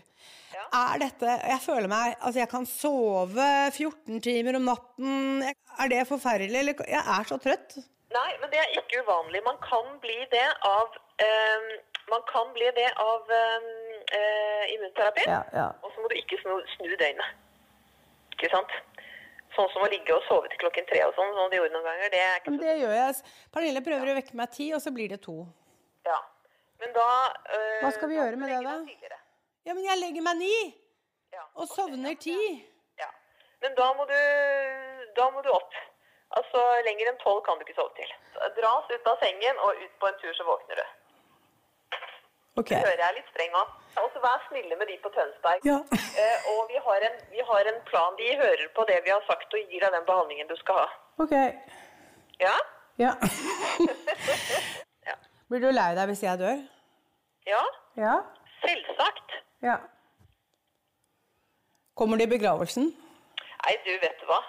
Er 0.73 1.01
dette 1.01 1.29
Jeg 1.29 1.59
føler 1.61 1.85
meg 1.91 2.15
Altså, 2.15 2.39
jeg 2.39 2.49
kan 2.49 2.65
sove 2.65 3.49
14 3.75 4.21
timer 4.25 4.57
om 4.57 4.65
natten. 4.65 5.43
Er 5.77 5.91
det 5.91 6.07
forferdelig? 6.09 6.57
Eller 6.63 6.89
Jeg 6.89 7.03
er 7.17 7.29
så 7.29 7.37
trøtt. 7.41 7.77
Nei, 8.17 8.31
men 8.41 8.51
det 8.53 8.59
er 8.61 8.75
ikke 8.79 9.03
uvanlig. 9.03 9.41
Man 9.45 9.59
kan 9.63 9.97
bli 10.03 10.17
det 10.33 10.47
av 10.65 10.95
Man 12.07 12.23
kan 12.29 12.53
bli 12.55 12.67
det 12.77 12.87
av 13.03 13.31
eh, 13.35 14.61
immunterapi. 14.73 15.25
Ja, 15.27 15.41
ja. 15.53 15.65
Og 15.83 15.91
så 15.91 16.03
må 16.03 16.07
du 16.11 16.15
ikke 16.15 16.37
snu, 16.39 16.53
snu 16.77 16.93
døgnet. 16.93 17.33
Ikke 18.37 18.47
sant? 18.53 18.71
Sånn 19.57 19.67
som 19.73 19.83
å 19.83 19.89
ligge 19.91 20.15
og 20.15 20.23
sove 20.29 20.47
til 20.53 20.61
klokken 20.61 20.87
tre 20.87 21.01
og 21.07 21.15
sånn, 21.17 21.33
som 21.35 21.51
de 21.51 21.59
gjorde 21.59 21.73
noen 21.73 21.87
ganger. 21.89 22.13
Det 22.13 22.21
er 22.23 22.39
ikke 22.39 22.53
Men 22.53 22.61
det 22.61 22.75
gjør 22.79 22.95
jeg. 22.95 23.35
Pernille 23.57 23.83
prøver 23.89 24.11
å 24.13 24.17
vekke 24.21 24.39
meg 24.39 24.53
ti, 24.55 24.69
og 24.77 24.83
så 24.83 24.93
blir 24.95 25.11
det 25.11 25.19
to. 25.25 25.37
Ja. 26.07 26.17
Men 26.79 26.93
da 26.95 27.07
øh, 27.57 27.79
Hva 27.83 27.91
skal 27.97 28.11
vi 28.13 28.19
gjøre 28.19 28.39
med 28.39 28.53
det, 28.53 28.61
da? 28.63 29.19
Ja, 29.67 29.73
men 29.73 29.83
jeg 29.83 29.99
legger 29.99 30.27
meg 30.29 30.39
ni! 30.45 30.57
Og 31.57 31.67
sovner 31.69 32.15
ti. 32.21 32.37
Ja. 33.01 33.09
Men 33.65 33.75
da 33.77 33.87
må 33.97 34.05
du, 34.09 34.17
da 35.17 35.27
må 35.33 35.41
du 35.45 35.49
opp. 35.53 35.75
Altså, 36.37 36.61
Lenger 36.85 37.11
enn 37.11 37.19
tolv 37.23 37.41
kan 37.45 37.57
du 37.57 37.65
ikke 37.65 37.77
sove 37.79 37.93
til. 37.97 38.13
Dras 38.59 38.93
ut 38.93 39.11
av 39.11 39.19
sengen 39.23 39.61
og 39.65 39.83
ut 39.83 39.93
på 40.01 40.09
en 40.09 40.17
tur, 40.21 40.33
så 40.37 40.45
våkner 40.47 40.81
du. 40.81 40.85
Ok. 42.57 42.71
Det 42.73 42.81
hører 42.81 43.03
jeg 43.03 43.09
er 43.09 43.17
litt 43.19 43.33
streng 43.33 43.57
av. 43.57 43.73
Og 44.01 44.07
så 44.13 44.21
vær 44.21 44.41
snille 44.47 44.77
med 44.79 44.89
de 44.91 44.97
på 45.03 45.13
Tønsberg. 45.17 45.67
Eh, 46.17 46.45
og 46.49 46.63
vi 46.65 46.79
har, 46.81 47.03
en, 47.05 47.17
vi 47.29 47.43
har 47.45 47.67
en 47.69 47.75
plan. 47.85 48.15
De 48.17 48.31
hører 48.39 48.63
på 48.73 48.81
det 48.89 48.95
vi 49.05 49.11
har 49.13 49.21
sagt 49.27 49.51
og 49.53 49.67
gir 49.69 49.83
deg 49.83 49.91
den 49.93 50.05
behandlingen 50.07 50.47
du 50.49 50.55
skal 50.57 50.79
ha. 50.79 50.87
Ok. 51.21 51.35
Ja? 52.41 52.55
Ja. 52.97 53.11
Blir 55.47 55.61
du 55.61 55.69
lei 55.69 55.91
deg 55.93 56.09
hvis 56.09 56.23
jeg 56.25 56.41
dør? 56.41 56.63
Ja? 57.45 57.61
Ja. 58.01 58.15
Selvsagt. 58.63 59.37
Ja. 59.61 59.77
Kommer 61.93 62.17
de 62.17 62.25
i 62.25 62.33
begravelsen? 62.33 62.89
Nei, 63.61 63.77
du, 63.85 63.93
vet 64.01 64.25
hva? 64.25 64.41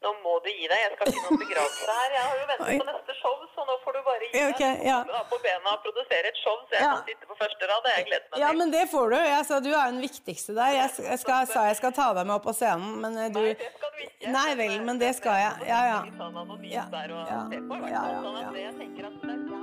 Nå 0.00 0.10
må 0.24 0.32
du 0.44 0.48
gi 0.48 0.66
deg. 0.70 0.78
Jeg 0.80 0.92
skal 0.96 1.10
ikke 1.12 1.22
noen 1.28 1.40
begravelse 1.44 1.94
her. 2.00 2.10
Jeg 2.16 2.22
har 2.24 2.36
jo 2.40 2.44
ventet 2.50 2.80
på 2.80 2.86
neste 2.90 3.14
show, 3.20 3.34
så 3.54 3.64
nå 3.68 3.74
får 3.84 3.92
du 3.96 4.00
bare 4.06 4.20
gi 4.24 4.30
deg. 4.32 4.54
ok, 4.54 4.62
ja. 4.88 4.98
På 5.32 5.38
bena 5.44 5.74
og 5.76 5.82
produsere 5.84 6.30
et 6.32 6.38
show, 6.40 6.56
så 6.68 6.72
jeg 6.78 6.82
Ja. 6.86 6.92
kan 6.96 7.04
sitte 7.10 7.26
på 7.28 7.36
første 7.42 7.68
rad. 7.72 7.88
Jeg 7.96 8.06
gleder 8.08 8.24
meg 8.24 8.32
til. 8.32 8.40
Ja, 8.46 8.52
men 8.60 8.70
det 8.72 8.84
får 8.94 9.06
du. 9.12 9.16
Jeg 9.16 9.44
sa 9.50 9.60
du 9.60 9.70
er 9.74 9.86
den 9.92 10.00
viktigste 10.00 10.54
der. 10.56 10.70
Jeg, 10.80 10.90
skal- 10.94 11.04
jeg 11.12 11.18
skal, 11.24 11.46
sa 11.52 11.66
jeg 11.68 11.76
skal 11.76 11.92
ta 11.92 12.08
deg 12.14 12.26
med 12.26 12.34
opp 12.40 12.44
på 12.48 12.54
scenen, 12.56 12.96
men 13.04 13.12
du 13.32 13.40
Nei, 13.40 13.54
det 13.54 13.72
skal 13.76 13.90
du 13.92 14.00
ikke. 14.08 14.32
Nei 14.38 14.54
vel, 14.54 14.80
men 14.88 14.98
det 14.98 15.12
skal 15.16 15.36
jeg. 15.44 15.68
Ja, 15.68 15.80
ja. 15.92 16.00
Sånn 16.16 16.64
Ja, 16.64 16.84
ja, 16.92 17.06
ja, 17.20 18.60
ja, 18.64 19.59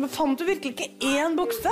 Men, 0.00 0.08
men 0.08 0.12
fant 0.16 0.38
du 0.40 0.46
virkelig 0.48 0.70
ikke 0.72 1.08
én 1.20 1.34
bukse? 1.36 1.70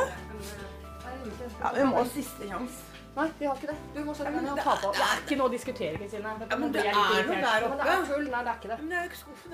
Ja, 1.62 1.70
vi 1.72 1.84
må 1.88 1.96
ha 1.96 2.02
siste 2.12 2.44
sjanse. 2.44 2.82
Nei, 3.16 3.24
vi 3.38 3.46
har 3.48 3.56
ikke 3.56 3.70
det. 3.70 3.76
Du 3.94 4.02
må 4.04 4.12
sette 4.14 4.30
deg 4.34 4.44
ned 4.44 4.50
og 4.52 4.58
ta 4.60 4.74
på. 4.82 4.90
Det 4.92 5.06
er 5.06 5.22
ikke 5.22 5.38
noe 5.40 5.48
å 5.48 5.52
diskutere, 5.54 5.96
Kristine. 5.96 6.34
Ja, 6.44 6.58
men 6.60 6.74
det 6.74 6.82
er 6.84 6.92
noe 6.92 7.06
der 7.08 7.24
Men 7.24 7.40
det 7.40 7.54
oppe. 7.64 7.86
er. 7.88 8.04
Nei, 8.28 8.42
det 8.44 8.52
er 8.52 8.58
ikke 8.58 8.68
det. 8.68 8.76
Men 8.82 8.92
det 8.92 8.98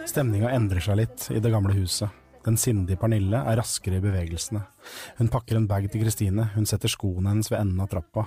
er. 0.02 0.08
Stemninga 0.10 0.50
endrer 0.56 0.84
seg 0.84 0.98
litt 0.98 1.28
i 1.30 1.42
det 1.44 1.52
gamle 1.54 1.76
huset. 1.78 2.18
Den 2.44 2.58
sindige 2.60 2.98
Pernille 3.00 3.44
er 3.46 3.60
raskere 3.62 4.00
i 4.00 4.04
bevegelsene. 4.04 4.64
Hun 5.20 5.30
pakker 5.32 5.60
en 5.60 5.70
bag 5.70 5.86
til 5.94 6.02
Kristine, 6.02 6.48
hun 6.56 6.66
setter 6.66 6.90
skoene 6.92 7.30
hennes 7.30 7.52
ved 7.54 7.60
enden 7.60 7.86
av 7.86 7.92
trappa. 7.94 8.26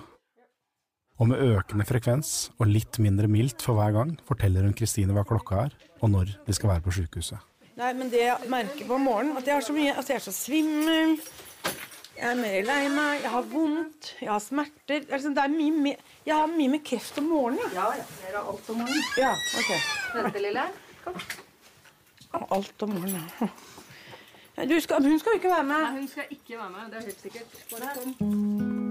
Og 1.20 1.28
med 1.28 1.44
økende 1.44 1.86
frekvens, 1.92 2.54
og 2.56 2.72
litt 2.72 3.02
mindre 3.04 3.28
mildt 3.30 3.68
for 3.68 3.76
hver 3.78 4.00
gang, 4.00 4.16
forteller 4.26 4.64
hun 4.64 4.74
Kristine 4.80 5.12
hva 5.12 5.28
klokka 5.28 5.68
er, 5.68 5.78
og 6.00 6.16
når 6.16 6.38
de 6.48 6.56
skal 6.56 6.72
være 6.72 6.88
på 6.88 6.96
sjukehuset. 7.02 7.44
Nei, 7.78 7.92
men 7.94 8.10
det 8.10 8.24
jeg 8.24 8.50
merker 8.50 8.88
på 8.90 8.98
morgenen, 8.98 9.38
at 9.38 9.46
jeg 9.46 9.54
har 9.54 9.66
så 9.66 9.74
mye 9.76 9.92
Altså, 9.94 10.14
jeg 10.14 10.18
er 10.22 10.26
så 10.26 10.34
svimmel. 10.34 11.18
Jeg 12.18 12.32
er 12.32 12.40
mer 12.40 12.56
lei 12.66 12.78
meg, 12.90 13.20
jeg 13.22 13.30
har 13.30 13.50
vondt, 13.52 14.08
jeg 14.24 14.32
har 14.32 14.42
smerter. 14.42 15.04
Altså, 15.14 15.30
det 15.38 15.44
er 15.44 15.54
mye 15.54 15.84
mer 15.86 16.00
Jeg 16.26 16.34
har 16.34 16.50
mye 16.50 16.72
mer 16.74 16.82
kreft 16.90 17.20
om 17.22 17.30
morgenen. 17.30 17.76
Ja, 17.76 17.92
ja. 17.94 18.08
jeg 18.26 18.34
har 18.34 18.50
alt 18.50 18.72
om 18.74 18.82
morgenen. 18.82 19.04
Ja, 19.22 19.36
ok. 19.62 19.72
Vente, 20.16 20.42
lille. 20.48 20.66
Kom. 21.04 21.22
Alt 22.58 22.88
om 22.88 22.98
morgenen. 22.98 23.30
Ja, 24.58 24.66
Du 24.66 24.80
skal, 24.82 25.04
hun 25.06 25.20
skal 25.20 25.36
jo 25.36 25.44
ikke 25.44 25.54
være 25.54 25.70
med. 25.70 25.86
Nei, 25.86 25.94
hun 26.00 26.08
skal 26.08 26.34
ikke 26.34 26.58
være 26.58 26.70
med. 26.70 26.92
Det 26.92 26.98
er 26.98 27.10
helt 27.12 27.22
sikkert. 27.22 27.64
Bare 27.72 27.96
kom. 28.02 28.87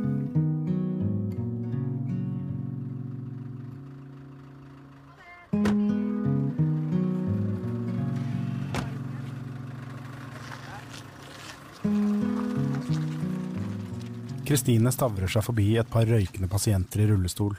Kristine 14.47 14.93
stavrer 14.95 15.27
seg 15.27 15.43
forbi 15.43 15.73
et 15.81 15.89
par 15.91 16.07
røykende 16.07 16.47
pasienter 16.47 17.01
i 17.03 17.07
rullestol, 17.09 17.57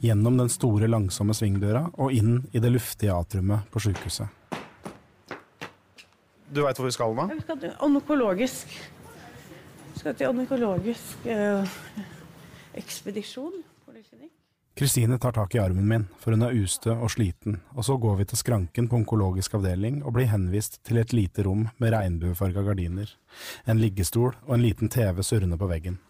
gjennom 0.00 0.38
den 0.40 0.48
store, 0.52 0.88
langsomme 0.88 1.34
svingdøra 1.36 1.82
og 2.00 2.14
inn 2.16 2.38
i 2.56 2.60
det 2.62 2.70
luftige 2.72 3.12
atriumet 3.12 3.66
på 3.72 3.82
sjukehuset. 3.84 4.30
Du 6.52 6.62
veit 6.64 6.78
hvor 6.78 6.88
vi 6.88 6.92
skal 6.94 7.12
nå? 7.16 7.26
Vi 7.34 7.44
skal 7.44 7.58
til 7.60 7.74
onykologisk. 7.84 8.72
Vi 9.92 10.00
skal 10.00 10.16
til 10.16 10.32
onykologisk 10.32 11.26
eh, 11.28 11.74
ekspedisjon. 12.80 13.58
poliklinikk. 13.84 14.32
Kristine 14.76 15.18
tar 15.20 15.34
tak 15.36 15.54
i 15.54 15.60
armen 15.60 15.88
min, 15.88 16.06
for 16.20 16.32
hun 16.32 16.46
er 16.46 16.56
ustø 16.56 16.94
og 16.94 17.12
sliten, 17.12 17.58
og 17.76 17.84
så 17.84 17.98
går 18.00 18.22
vi 18.22 18.28
til 18.30 18.40
skranken 18.40 18.88
på 18.88 18.96
onkologisk 19.02 19.58
avdeling 19.60 20.00
og 20.00 20.16
blir 20.16 20.30
henvist 20.32 20.80
til 20.80 21.00
et 21.02 21.12
lite 21.12 21.44
rom 21.44 21.68
med 21.76 21.92
regnbuefarga 21.92 22.64
gardiner, 22.70 23.12
en 23.68 23.84
liggestol 23.84 24.32
og 24.46 24.56
en 24.56 24.64
liten 24.64 24.88
TV 24.88 25.20
surrende 25.20 25.60
på 25.60 25.68
veggen. 25.68 26.00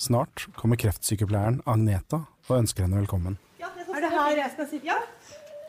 Snart 0.00 0.46
kommer 0.56 0.78
kreftsykepleieren 0.80 1.58
Agneta 1.68 2.22
og 2.48 2.52
ønsker 2.56 2.86
henne 2.86 3.02
velkommen. 3.02 3.34
Er 3.60 4.00
det 4.00 4.08
her 4.14 4.38
jeg 4.38 4.52
skal 4.54 4.68
sitte? 4.70 4.86
Ja. 4.88 4.96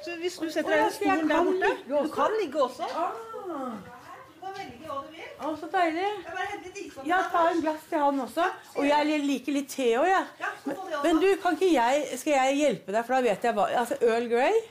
Så 0.06 0.14
hvis 0.22 0.38
du 0.40 0.46
setter 0.48 0.72
deg 0.72 0.86
i 0.86 0.94
stolen 0.96 1.28
der 1.28 1.42
borte 1.50 1.72
Du 1.90 2.14
kan 2.14 2.38
ligge 2.40 2.62
også. 2.64 2.88
Du 2.88 3.50
kan 4.40 4.56
velge 4.56 4.88
hva 4.88 5.02
du 5.04 5.10
vil. 5.18 5.28
Å, 5.36 5.52
så 5.60 5.68
deilig. 5.74 6.08
Ja, 7.10 7.20
ta 7.34 7.44
en 7.50 7.60
glass 7.66 7.84
til 7.90 8.06
han 8.06 8.24
også. 8.24 8.48
Og 8.78 8.88
jeg 8.88 9.20
liker 9.26 9.58
litt 9.58 9.70
te 9.76 9.90
òg, 10.00 10.08
jeg. 10.14 10.50
Men, 10.64 10.80
men 11.04 11.22
du, 11.26 11.28
kan 11.44 11.60
ikke 11.60 11.74
jeg 11.74 12.20
Skal 12.22 12.38
jeg 12.38 12.58
hjelpe 12.62 12.96
deg, 12.96 13.04
for 13.04 13.18
da 13.18 13.22
vet 13.26 13.48
jeg 13.50 13.58
hva 13.58 13.68
Altså, 13.82 14.00
Earl 14.06 14.32
Grey? 14.32 14.62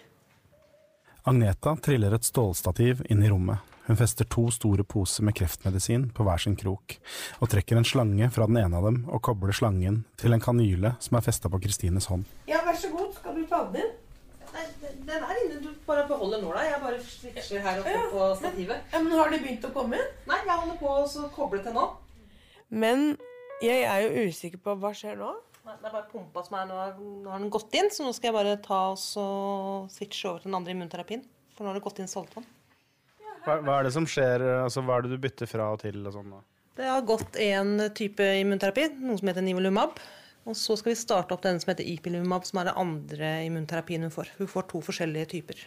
Agneta 1.28 1.76
triller 1.84 2.16
et 2.16 2.24
stålstativ 2.24 3.04
inn 3.12 3.20
i 3.20 3.28
rommet. 3.28 3.60
Hun 3.90 3.96
fester 3.98 4.22
to 4.30 4.44
store 4.54 4.84
poser 4.86 5.24
med 5.26 5.34
kreftmedisin 5.34 6.04
på 6.14 6.22
hver 6.22 6.38
sin 6.38 6.54
krok, 6.54 6.92
og 7.42 7.48
trekker 7.50 7.74
en 7.80 7.86
slange 7.88 8.28
fra 8.30 8.46
den 8.46 8.60
ene 8.60 8.78
av 8.78 8.84
dem 8.86 9.00
og 9.10 9.18
kobler 9.26 9.50
slangen 9.56 10.04
til 10.20 10.30
en 10.36 10.42
kanyle 10.44 10.92
som 11.02 11.16
er 11.18 11.24
festa 11.26 11.50
på 11.50 11.58
Kristines 11.64 12.06
hånd. 12.06 12.22
Ja, 12.46 12.60
vær 12.62 12.78
så 12.78 12.92
god. 12.92 13.08
Skal 13.16 13.34
du 13.34 13.48
ta 13.50 13.64
den 13.72 13.80
inn? 13.82 13.90
Nei, 14.52 14.62
den- 15.08 15.24
er 15.26 15.40
inne. 15.42 15.58
Du 15.64 15.74
bare 15.88 16.06
beholder 16.06 16.38
nåla. 16.44 16.62
Jeg 16.68 16.80
bare 16.84 17.00
switcher 17.02 17.64
her 17.64 17.80
oppe 17.80 17.96
på 18.12 18.28
stativet. 18.38 18.78
Ja, 18.92 19.00
men 19.02 19.10
Har 19.10 19.28
de 19.28 19.38
begynt 19.38 19.66
å 19.66 19.72
komme 19.72 19.98
inn? 19.98 20.14
Nei, 20.28 20.38
jeg 20.46 20.56
holder 20.60 20.78
på 20.78 20.86
å 20.86 21.30
koble 21.34 21.62
til 21.64 21.72
nå. 21.72 21.90
Men 22.70 23.18
jeg 23.60 23.82
er 23.82 24.06
jo 24.06 24.28
usikker 24.28 24.62
på 24.62 24.78
hva 24.78 24.94
skjer 24.94 25.18
nå. 25.18 25.34
Nei, 25.66 25.74
Det 25.82 25.86
er 25.86 25.90
bare 25.98 26.10
pumpa 26.12 26.46
som 26.46 26.58
er 26.60 26.66
nå, 26.66 27.24
nå 27.24 27.28
har 27.28 27.40
den 27.40 27.50
gått 27.50 27.74
inn, 27.74 27.90
så 27.90 28.06
nå 28.06 28.14
skal 28.14 28.32
jeg 28.32 28.38
bare 28.38 28.62
ta 28.62 28.92
og 28.92 29.90
switche 29.90 30.30
over 30.30 30.38
til 30.38 30.52
den 30.52 30.54
andre 30.54 30.74
immunterapien. 30.74 31.24
For 31.56 31.64
nå 31.64 31.72
har 31.72 31.74
det 31.74 31.82
gått 31.82 31.98
inn 31.98 32.06
saltvann. 32.06 32.46
Hva, 33.44 33.58
hva 33.64 33.76
er 33.78 33.88
det 33.88 33.92
som 33.96 34.06
skjer? 34.08 34.44
Altså, 34.62 34.82
hva 34.84 34.98
er 34.98 35.06
det 35.06 35.16
du 35.16 35.20
bytter 35.22 35.48
fra 35.50 35.70
og 35.74 35.82
til? 35.82 36.00
og 36.04 36.14
sånn? 36.16 36.32
Det 36.76 36.88
har 36.88 37.02
gått 37.04 37.36
en 37.42 37.76
type 37.96 38.24
immunterapi, 38.40 38.86
noe 39.02 39.18
som 39.20 39.30
heter 39.30 39.44
nivolumab. 39.44 39.98
Og 40.48 40.56
så 40.56 40.76
skal 40.78 40.94
vi 40.94 40.98
starte 40.98 41.36
opp 41.36 41.42
den 41.44 41.60
som 41.60 41.72
heter 41.74 41.84
ipilimumab, 41.84 42.46
som 42.48 42.62
er 42.62 42.70
den 42.70 42.78
andre 42.80 43.32
immunterapien 43.44 44.06
hun 44.06 44.14
får. 44.14 44.30
Hun 44.38 44.48
får 44.48 44.68
to 44.70 44.80
forskjellige 44.86 45.28
typer. 45.34 45.60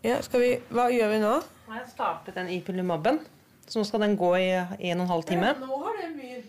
Ja, 0.00 0.16
skal 0.24 0.40
vi, 0.40 0.54
hva 0.72 0.86
gjør 0.88 1.12
vi 1.12 1.18
nå? 1.20 1.34
Nå 1.44 1.74
har 1.74 1.82
jeg 1.82 1.90
startet 1.92 2.38
den 2.40 2.48
ipilumaben. 2.54 3.20
Så 3.68 3.78
nå 3.78 3.84
skal 3.86 4.02
den 4.06 4.16
gå 4.18 4.30
i 4.40 4.48
en 4.56 4.96
og 4.96 5.04
en 5.04 5.10
halv 5.12 5.26
time. 5.28 5.52
Nå 5.60 5.82
har 5.84 5.98
det 6.00 6.08
begynt. 6.16 6.39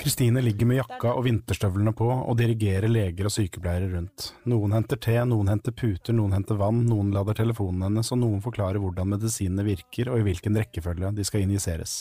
Kristine 0.00 0.40
ligger 0.40 0.66
med 0.66 0.78
jakka 0.78 1.10
og 1.12 1.26
vinterstøvlene 1.26 1.92
på 1.92 2.06
og 2.08 2.36
dirigerer 2.38 2.88
leger 2.88 3.26
og 3.28 3.34
sykepleiere 3.34 3.90
rundt. 3.92 4.30
Noen 4.48 4.72
henter 4.72 4.96
te, 4.96 5.18
noen 5.28 5.50
henter 5.52 5.74
puter, 5.76 6.16
noen 6.16 6.32
henter 6.32 6.56
vann, 6.56 6.78
noen 6.88 7.10
lader 7.12 7.36
telefonen 7.36 7.84
hennes, 7.84 8.08
og 8.14 8.22
noen 8.22 8.40
forklarer 8.40 8.80
hvordan 8.80 9.10
medisinene 9.12 9.66
virker 9.66 10.08
og 10.08 10.22
i 10.22 10.24
hvilken 10.30 10.56
rekkefølge 10.56 11.10
de 11.18 11.26
skal 11.28 11.44
injiseres. 11.44 11.98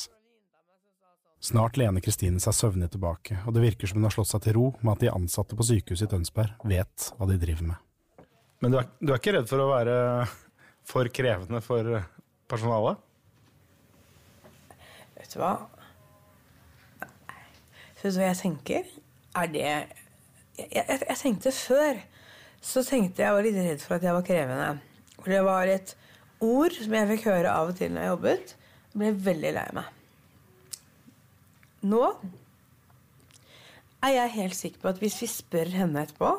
Snart 1.44 1.76
lener 1.80 2.04
Kristine 2.04 2.40
seg 2.40 2.56
søvnig 2.56 2.88
tilbake, 2.94 3.42
og 3.44 3.56
det 3.56 3.66
virker 3.66 3.92
som 3.92 4.00
hun 4.00 4.08
har 4.08 4.16
slått 4.16 4.32
seg 4.32 4.46
til 4.46 4.56
ro 4.56 4.66
med 4.80 4.94
at 4.94 5.04
de 5.04 5.12
ansatte 5.12 5.60
på 5.60 5.68
sykehuset 5.68 6.08
i 6.08 6.14
Tønsberg 6.14 6.68
vet 6.72 7.10
hva 7.18 7.28
de 7.28 7.36
driver 7.42 7.74
med. 7.74 8.24
Men 8.64 8.72
du 8.72 8.80
er, 8.80 8.88
du 9.00 9.12
er 9.12 9.20
ikke 9.20 9.34
redd 9.36 9.52
for 9.52 9.64
å 9.64 9.70
være 9.74 9.98
for 10.88 11.12
krevende 11.16 11.60
for 11.64 12.00
personalet? 12.52 13.04
Vet 15.20 15.36
du 15.36 15.40
hva? 15.44 15.54
Du 18.00 18.08
hva 18.08 18.30
jeg 18.30 18.40
tenker? 18.40 18.92
Er 19.36 19.50
det 19.52 19.64
jeg, 19.64 19.88
jeg, 20.58 20.86
jeg 20.88 21.18
tenkte 21.20 21.52
før 21.52 22.00
Så 22.62 22.84
tenkte 22.88 23.24
jeg 23.24 23.36
var 23.36 23.44
litt 23.46 23.60
redd 23.60 23.84
for 23.84 23.98
at 23.98 24.06
jeg 24.08 24.16
var 24.16 24.26
krevende. 24.28 24.70
For 25.20 25.32
det 25.32 25.44
var 25.44 25.72
et 25.72 25.96
ord 26.44 26.76
som 26.76 26.96
jeg 26.96 27.10
fikk 27.14 27.28
høre 27.28 27.52
av 27.52 27.72
og 27.72 27.78
til 27.80 27.92
når 27.94 28.06
jeg 28.06 28.14
jobbet. 28.14 28.54
Jeg 28.90 29.00
ble 29.00 29.12
veldig 29.28 29.52
lei 29.56 29.66
meg. 29.78 29.92
Nå 31.88 32.04
er 34.04 34.16
jeg 34.16 34.36
helt 34.36 34.56
sikker 34.56 34.84
på 34.84 34.92
at 34.92 35.00
hvis 35.04 35.20
vi 35.22 35.30
spør 35.32 35.72
henne 35.76 36.04
etterpå, 36.04 36.34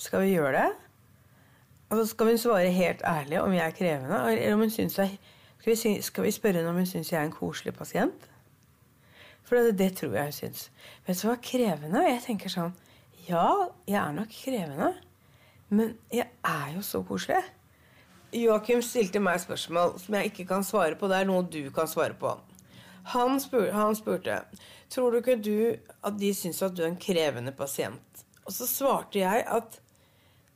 skal 0.00 0.24
vi 0.24 0.34
gjøre 0.34 0.56
det. 0.56 0.70
Og 1.90 1.98
så 1.98 2.06
skal 2.12 2.32
hun 2.32 2.40
svare 2.40 2.72
helt 2.72 3.04
ærlig 3.04 3.40
om 3.40 3.52
jeg 3.52 3.64
er 3.66 3.76
krevende. 3.76 4.20
Eller 4.32 4.54
om 4.54 4.64
hun 4.64 4.72
synes 4.72 4.98
jeg, 4.98 5.18
skal, 5.58 5.72
vi, 5.72 6.00
skal 6.02 6.24
vi 6.24 6.36
spørre 6.36 6.60
henne 6.60 6.72
om 6.72 6.80
hun 6.80 6.88
syns 6.88 7.12
jeg 7.12 7.20
er 7.20 7.28
en 7.28 7.36
koselig 7.36 7.74
pasient? 7.76 8.29
For 9.50 9.58
det, 9.58 9.78
det 9.80 9.96
tror 9.98 10.12
jeg 10.14 10.30
hun 10.30 10.34
syns. 10.36 10.66
så 11.10 11.26
var 11.26 11.38
det 11.40 11.48
krevende? 11.48 11.98
Og 11.98 12.06
jeg 12.06 12.22
tenker 12.22 12.52
sånn 12.52 12.74
Ja, 13.26 13.48
jeg 13.90 13.98
er 13.98 14.12
nok 14.14 14.30
krevende, 14.30 14.92
men 15.74 15.96
jeg 16.14 16.28
er 16.46 16.76
jo 16.76 16.82
så 16.86 17.00
koselig. 17.06 17.42
Joakim 18.30 18.78
stilte 18.86 19.18
meg 19.18 19.40
spørsmål 19.42 19.96
som 19.98 20.14
jeg 20.14 20.30
ikke 20.30 20.46
kan 20.52 20.62
svare 20.66 20.94
på. 20.94 21.10
Det 21.10 21.18
er 21.18 21.26
noe 21.26 21.42
du 21.50 21.64
kan 21.74 21.90
svare 21.90 22.14
på. 22.14 22.36
Han, 23.10 23.40
spur, 23.42 23.66
han 23.74 23.96
spurte 23.98 24.44
Tror 24.90 25.10
du 25.10 25.18
ikke 25.18 25.38
du 25.38 25.56
at 26.06 26.16
de 26.18 26.30
syns 26.34 26.62
at 26.62 26.74
du 26.76 26.84
er 26.84 26.92
en 26.92 26.98
krevende 27.00 27.50
pasient. 27.54 28.24
Og 28.46 28.54
så 28.54 28.70
svarte 28.70 29.18
jeg 29.18 29.44
at 29.50 29.80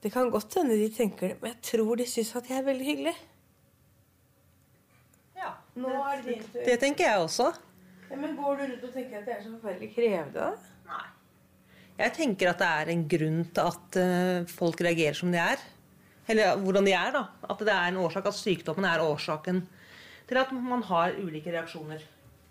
det 0.04 0.12
kan 0.14 0.30
godt 0.30 0.54
hende 0.58 0.78
de 0.78 0.88
tenker 0.92 1.32
det, 1.32 1.36
men 1.40 1.54
jeg 1.54 1.62
tror 1.70 1.98
de 1.98 2.06
syns 2.06 2.34
at 2.38 2.50
jeg 2.50 2.58
er 2.60 2.66
veldig 2.66 2.86
hyggelig. 2.86 3.14
Ja, 5.38 5.54
nå 5.80 5.94
er 5.98 6.22
det 6.22 6.26
din 6.28 6.42
tur. 6.46 6.66
Det 6.66 6.80
tenker 6.82 7.08
jeg 7.08 7.22
også. 7.26 7.52
Ja, 8.14 8.20
men 8.20 8.36
Går 8.38 8.56
du 8.56 8.62
rundt 8.62 8.82
og 8.86 8.92
tenker 8.94 9.18
at 9.18 9.26
det 9.26 9.32
er 9.34 9.40
så 9.42 9.50
forferdelig 9.56 9.88
krevende? 9.96 10.50
Nei. 10.86 11.04
Jeg 11.98 12.12
tenker 12.14 12.50
at 12.52 12.60
det 12.60 12.68
er 12.68 12.90
en 12.92 13.02
grunn 13.10 13.40
til 13.54 13.70
at 13.72 13.98
eh, 13.98 14.52
folk 14.54 14.82
reagerer 14.86 15.18
som 15.18 15.32
de 15.34 15.40
er. 15.42 15.64
Eller 16.30 16.60
hvordan 16.62 16.86
de 16.86 16.94
er, 16.94 17.10
da. 17.14 17.24
At 17.50 17.64
det 17.66 17.74
er 17.74 17.90
en 17.90 17.98
årsak, 18.04 18.28
at 18.30 18.38
sykdommen 18.38 18.86
er 18.86 19.02
årsaken 19.02 19.64
til 20.28 20.40
at 20.40 20.54
man 20.54 20.86
har 20.86 21.18
ulike 21.18 21.50
reaksjoner. 21.50 22.06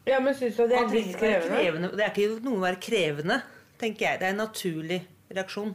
Ja, 0.06 0.20
men 0.20 0.36
synes 0.36 0.60
du 0.60 0.66
at 0.66 0.74
det 0.74 0.82
er 0.82 0.92
litt 0.92 1.16
krevende? 1.16 1.56
krevende? 1.56 1.94
Det 1.96 2.06
er 2.06 2.12
ikke 2.12 2.44
noe 2.44 2.60
å 2.60 2.66
være 2.68 2.84
krevende, 2.84 3.40
tenker 3.80 4.10
jeg. 4.10 4.20
Det 4.20 4.28
er 4.28 4.36
en 4.36 4.44
naturlig 4.44 5.00
reaksjon. 5.32 5.74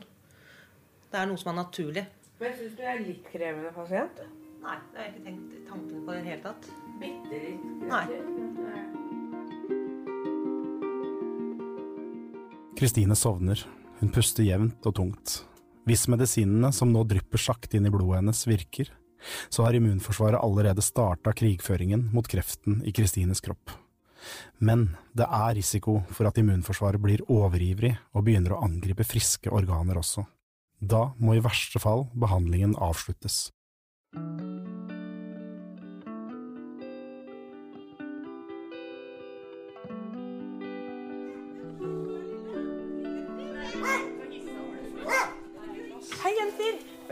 Det 1.09 1.23
er 1.23 1.33
noe 1.33 1.41
som 1.41 1.55
er 1.55 1.61
naturlig. 1.63 2.07
Men 2.39 2.57
syns 2.61 2.77
du 2.77 2.85
jeg 2.85 2.93
er 2.93 3.05
litt 3.09 3.33
krevende 3.33 3.73
pasient? 3.73 4.25
Nei, 4.61 4.79
det 4.93 5.01
har 5.01 5.09
jeg 5.09 5.17
ikke 5.17 5.29
tenkt 5.31 5.61
tanken 5.73 6.05
på 6.05 6.13
i 6.13 6.21
det 6.21 6.33
hele 6.35 6.43
tatt. 6.45 6.73
Bitte 7.01 7.45
litt. 7.49 7.69
Nei. 7.89 9.07
Kristine 12.79 13.17
sovner. 13.17 13.59
Hun 13.99 14.11
puster 14.15 14.47
jevnt 14.47 14.85
og 14.87 14.95
tungt. 14.95 15.33
Hvis 15.89 16.05
medisinene 16.07 16.71
som 16.71 16.93
nå 16.95 17.03
drypper 17.11 17.41
sakte 17.43 17.75
inn 17.75 17.89
i 17.89 17.91
blodet 17.91 18.21
hennes, 18.21 18.45
virker, 18.47 18.93
så 19.51 19.65
har 19.67 19.75
immunforsvaret 19.75 20.39
allerede 20.39 20.85
starta 20.87 21.33
krigføringen 21.35 22.07
mot 22.15 22.29
kreften 22.31 22.79
i 22.87 22.95
Kristines 22.95 23.43
kropp. 23.43 23.75
Men 24.63 24.93
det 25.11 25.27
er 25.27 25.57
risiko 25.59 25.99
for 26.15 26.31
at 26.31 26.39
immunforsvaret 26.39 27.03
blir 27.03 27.27
overivrig 27.27 27.97
og 28.15 28.29
begynner 28.29 28.55
å 28.55 28.63
angripe 28.69 29.07
friske 29.07 29.51
organer 29.51 29.99
også. 29.99 30.29
Da 30.79 31.09
må 31.19 31.35
i 31.35 31.43
verste 31.43 31.83
fall 31.83 32.07
behandlingen 32.15 32.79
avsluttes. 32.79 33.49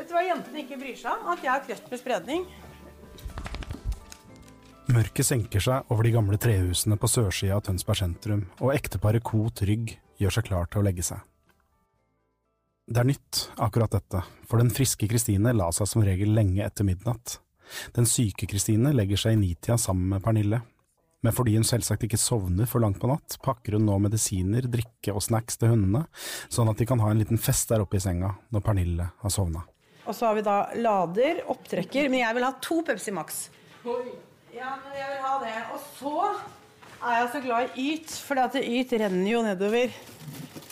Vet 0.06 0.12
du 0.12 0.20
hva 0.20 0.22
jentene 0.22 0.60
ikke 0.62 0.76
bryr 0.78 0.94
seg 0.94 1.16
om? 1.18 1.24
At 1.32 1.40
jeg 1.42 1.50
har 1.50 1.62
kreft 1.66 1.88
med 1.90 1.98
spredning. 1.98 2.44
Mørket 4.94 5.26
senker 5.26 5.64
seg 5.64 5.90
over 5.90 6.06
de 6.06 6.12
gamle 6.14 6.38
trehusene 6.38 6.94
på 6.94 7.10
sørsida 7.10 7.56
av 7.56 7.64
Tønsberg 7.66 7.98
sentrum, 7.98 8.44
og 8.62 8.70
ekteparet 8.76 9.26
Kot 9.26 9.64
Rygg 9.66 9.96
gjør 10.22 10.36
seg 10.36 10.46
klar 10.46 10.70
til 10.70 10.78
å 10.78 10.86
legge 10.86 11.02
seg. 11.02 11.26
Det 12.86 13.02
er 13.02 13.10
nytt, 13.10 13.42
akkurat 13.58 13.98
dette, 13.98 14.22
for 14.46 14.62
den 14.62 14.70
friske 14.70 15.10
Kristine 15.10 15.50
la 15.58 15.72
seg 15.74 15.90
som 15.90 16.06
regel 16.06 16.38
lenge 16.38 16.62
etter 16.62 16.86
midnatt. 16.86 17.40
Den 17.98 18.06
syke 18.06 18.46
Kristine 18.46 18.94
legger 18.94 19.26
seg 19.26 19.34
i 19.34 19.42
nitida 19.42 19.74
sammen 19.74 20.14
med 20.14 20.22
Pernille. 20.22 20.62
Men 21.26 21.34
fordi 21.34 21.58
hun 21.58 21.66
selvsagt 21.66 22.06
ikke 22.06 22.22
sovner 22.22 22.70
for 22.70 22.78
langt 22.78 23.02
på 23.02 23.10
natt, 23.10 23.40
pakker 23.42 23.74
hun 23.74 23.90
nå 23.90 23.98
medisiner, 24.06 24.70
drikke 24.70 25.18
og 25.18 25.26
snacks 25.26 25.58
til 25.58 25.74
hundene, 25.74 26.06
sånn 26.46 26.70
at 26.70 26.78
de 26.78 26.86
kan 26.86 27.02
ha 27.02 27.10
en 27.10 27.26
liten 27.26 27.42
fest 27.42 27.74
der 27.74 27.82
oppe 27.82 27.98
i 27.98 28.06
senga 28.12 28.36
når 28.54 28.70
Pernille 28.70 29.16
har 29.18 29.34
sovna. 29.34 29.66
Og 30.06 30.14
så 30.14 30.28
har 30.28 30.36
vi 30.38 30.44
da 30.46 30.56
lader, 30.78 31.42
opptrekker. 31.50 32.10
Men 32.12 32.22
jeg 32.22 32.38
vil 32.38 32.46
ha 32.46 32.52
to 32.62 32.80
Pepsi 32.86 33.14
Max. 33.14 33.46
Ja, 33.86 34.76
men 34.80 34.94
jeg 34.96 35.08
vil 35.10 35.24
ha 35.24 35.34
det. 35.42 35.56
Og 35.74 35.82
så 35.98 36.14
er 37.06 37.18
jeg 37.20 37.32
så 37.34 37.42
glad 37.44 37.74
i 37.74 37.88
Yt, 37.94 38.14
for 38.26 38.40
at 38.40 38.56
Yt 38.60 38.94
renner 39.02 39.30
jo 39.30 39.42
nedover. 39.44 39.92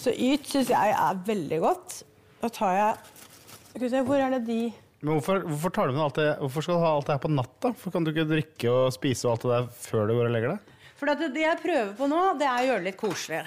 Så 0.00 0.14
Yt 0.14 0.48
syns 0.50 0.70
jeg 0.72 0.94
er 0.94 1.20
veldig 1.26 1.60
godt. 1.64 1.98
Da 2.42 2.50
tar 2.52 2.74
jeg 2.76 2.96
Skal 3.70 3.82
vi 3.82 3.90
se, 3.90 4.00
hvor 4.04 4.20
er 4.20 4.34
det 4.34 4.42
de 4.44 4.58
Men 5.00 5.16
hvorfor, 5.16 5.40
hvorfor, 5.48 5.72
tar 5.74 5.88
du 5.88 5.94
med 5.96 6.04
alt 6.04 6.18
det, 6.20 6.28
hvorfor 6.42 6.64
skal 6.64 6.76
du 6.76 6.84
ha 6.84 6.92
alt 6.96 7.08
det 7.08 7.16
her 7.16 7.22
på 7.24 7.30
natta? 7.32 7.70
Hvorfor 7.72 7.94
kan 7.94 8.04
du 8.04 8.12
ikke 8.12 8.26
drikke 8.28 8.72
og 8.72 8.92
spise 8.94 9.26
og 9.26 9.34
alt 9.34 9.46
det 9.46 9.52
der 9.54 9.68
før 9.86 10.08
du 10.08 10.14
går 10.14 10.28
og 10.28 10.34
legger 10.36 10.54
deg? 10.54 10.72
For 11.00 11.10
det 11.20 11.42
jeg 11.42 11.60
prøver 11.60 11.92
på 11.98 12.08
nå, 12.08 12.20
det 12.40 12.46
er 12.48 12.60
å 12.62 12.68
gjøre 12.68 12.82
det 12.82 12.88
litt 12.90 13.00
koselig. 13.00 13.40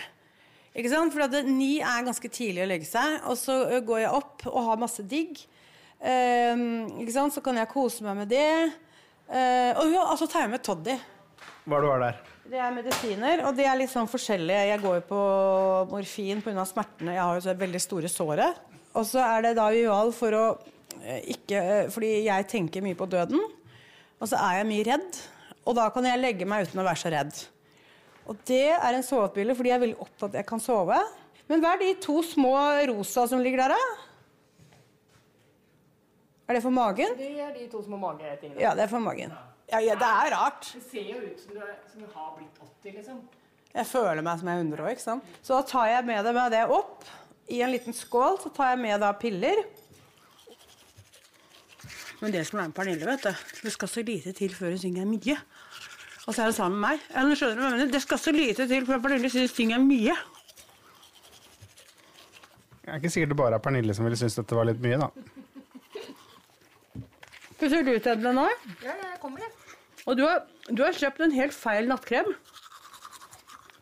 Ikke 0.78 0.92
sant? 0.92 1.14
For 1.14 1.34
det, 1.34 1.44
ni 1.50 1.78
er 1.82 2.06
ganske 2.06 2.30
tidlig 2.30 2.66
å 2.66 2.70
legge 2.70 2.90
seg, 2.90 3.22
og 3.26 3.38
så 3.40 3.56
går 3.88 4.04
jeg 4.04 4.18
opp 4.20 4.46
og 4.52 4.60
har 4.68 4.82
masse 4.82 5.06
digg. 5.10 5.40
Ehm, 6.02 7.02
ikke 7.02 7.16
sant? 7.16 7.34
Så 7.34 7.44
kan 7.46 7.58
jeg 7.58 7.70
kose 7.72 8.06
meg 8.06 8.20
med 8.22 8.32
det. 8.32 8.48
Eh, 9.28 9.74
og 9.76 9.90
så 9.92 10.04
altså 10.14 10.28
tar 10.32 10.46
jeg 10.46 10.54
med 10.54 10.64
toddy. 10.64 10.96
Hva 11.68 11.78
er 11.78 11.82
det 11.82 11.88
du 11.88 11.92
har 11.92 12.04
der? 12.06 12.20
Det 12.48 12.60
er 12.64 12.72
medisiner, 12.72 13.42
og 13.44 13.58
det 13.58 13.66
er 13.68 13.76
litt 13.76 13.92
sånn 13.92 14.08
forskjellige. 14.08 14.68
Jeg 14.70 14.80
går 14.80 15.02
jo 15.02 15.06
på 15.10 15.22
morfin 15.92 16.40
pga. 16.46 16.64
smertene. 16.64 17.18
Jeg 17.18 17.24
har 17.24 17.36
jo 17.36 17.44
så 17.44 17.56
veldig 17.60 17.82
store 17.84 18.12
såret. 18.12 18.62
Og 18.96 19.04
så 19.06 19.20
er 19.20 19.50
det 19.50 19.58
da 19.58 19.68
Ual 19.68 20.14
for 20.16 20.38
å 20.38 20.46
eh, 21.02 21.28
ikke 21.36 21.60
eh, 21.60 21.90
Fordi 21.92 22.14
jeg 22.26 22.48
tenker 22.48 22.86
mye 22.86 22.98
på 22.98 23.10
døden. 23.10 23.42
Og 24.18 24.30
så 24.32 24.40
er 24.40 24.62
jeg 24.62 24.70
mye 24.72 24.88
redd. 24.88 25.22
Og 25.68 25.76
da 25.76 25.90
kan 25.92 26.08
jeg 26.08 26.22
legge 26.22 26.48
meg 26.48 26.70
uten 26.70 26.80
å 26.80 26.88
være 26.88 27.02
så 27.02 27.12
redd. 27.12 27.36
Og 28.28 28.40
det 28.48 28.72
er 28.76 28.96
en 28.96 29.06
sovepille 29.06 29.56
fordi 29.56 29.72
jeg 29.72 29.80
er 29.80 29.84
veldig 29.86 30.02
opptatt 30.04 30.24
av 30.24 30.32
at 30.32 30.40
jeg 30.40 30.48
kan 30.48 30.64
sove. 30.64 30.98
Men 31.48 31.62
hva 31.64 31.76
er 31.76 31.84
de 31.84 31.94
to 32.04 32.22
små 32.24 32.56
rosa 32.90 33.28
som 33.28 33.44
ligger 33.44 33.66
der, 33.66 33.76
da? 33.76 34.07
Er 36.48 36.56
det 36.56 36.64
for 36.64 36.72
magen? 36.72 37.18
Det 37.20 37.30
er 37.44 37.52
de 37.56 37.66
to 37.72 37.82
små 37.84 38.00
magetingene. 38.00 38.60
Ja, 38.62 38.72
det 38.76 38.86
er 38.86 38.92
for 38.92 39.04
magen. 39.04 39.34
Ja, 39.68 39.82
ja, 39.84 39.96
det 40.00 40.08
er 40.08 40.32
rart. 40.32 40.70
Det 40.74 40.84
ser 40.88 41.10
jo 41.10 41.18
ut 41.20 41.42
som 41.44 41.58
du, 41.58 41.60
er, 41.60 41.74
som 41.92 42.04
du 42.04 42.08
har 42.14 42.30
blitt 42.38 42.62
80, 42.64 42.94
liksom. 43.02 43.18
Jeg 43.74 43.86
føler 43.90 44.24
meg 44.24 44.40
som 44.40 44.48
jeg 44.48 44.56
er 44.56 44.64
100 44.64 44.84
år, 44.86 44.94
ikke 44.96 45.04
sant? 45.04 45.34
Så 45.44 45.58
da 45.58 45.66
tar 45.68 45.90
jeg 45.92 46.06
med 46.08 46.24
det, 46.24 46.34
med 46.38 46.56
det 46.56 46.62
opp 46.72 47.04
i 47.52 47.60
en 47.66 47.74
liten 47.74 47.96
skål. 47.96 48.40
Så 48.46 48.52
tar 48.56 48.72
jeg 48.72 48.80
med 48.86 49.04
da 49.04 49.12
piller. 49.20 49.60
Men 52.22 52.34
det 52.34 52.46
som 52.48 52.62
er 52.62 52.72
med 52.72 52.78
Pernille, 52.78 53.06
vet 53.06 53.28
du 53.28 53.66
Det 53.68 53.74
skal 53.76 53.92
så 53.92 54.02
lite 54.02 54.32
til 54.34 54.56
før 54.56 54.72
hun 54.74 54.82
synger 54.82 55.06
mye. 55.06 55.36
Og 56.28 56.34
så 56.34 56.42
er 56.42 56.50
hun 56.50 56.56
sammen 56.56 56.80
med 56.80 56.88
meg. 56.88 57.04
Ja, 57.12 57.26
nå 57.28 57.36
skjønner 57.38 57.60
du 57.60 57.62
hva 57.62 57.68
jeg 57.68 57.78
mener? 57.78 57.92
Det 57.94 58.02
skal 58.08 58.24
så 58.24 58.34
lite 58.34 58.68
til 58.72 58.88
før 58.88 59.04
Pernille 59.04 59.30
syns 59.36 59.54
ting 59.56 59.76
er 59.76 59.84
mye. 59.84 60.16
Jeg 62.88 62.94
er 62.96 63.02
ikke 63.02 63.12
sikkert 63.12 63.36
det 63.36 63.40
bare 63.44 63.60
er 63.60 63.64
Pernille 63.68 63.94
som 63.96 64.08
ville 64.08 64.18
synes 64.20 64.40
dette 64.40 64.56
var 64.56 64.72
litt 64.72 64.80
mye, 64.80 65.04
da. 65.04 65.12
Putter 67.58 67.82
Spiser 67.82 67.88
du 67.88 68.04
tennene 68.06 68.34
nå? 68.38 68.46
Ja, 68.86 68.94
jeg 68.94 69.20
kommer, 69.22 69.42
jeg. 69.42 69.76
Og 70.08 70.16
du 70.20 70.24
har, 70.28 70.44
du 70.70 70.84
har 70.86 70.96
kjøpt 70.96 71.24
en 71.26 71.34
helt 71.36 71.56
feil 71.58 71.90
nattkrem. 71.90 72.30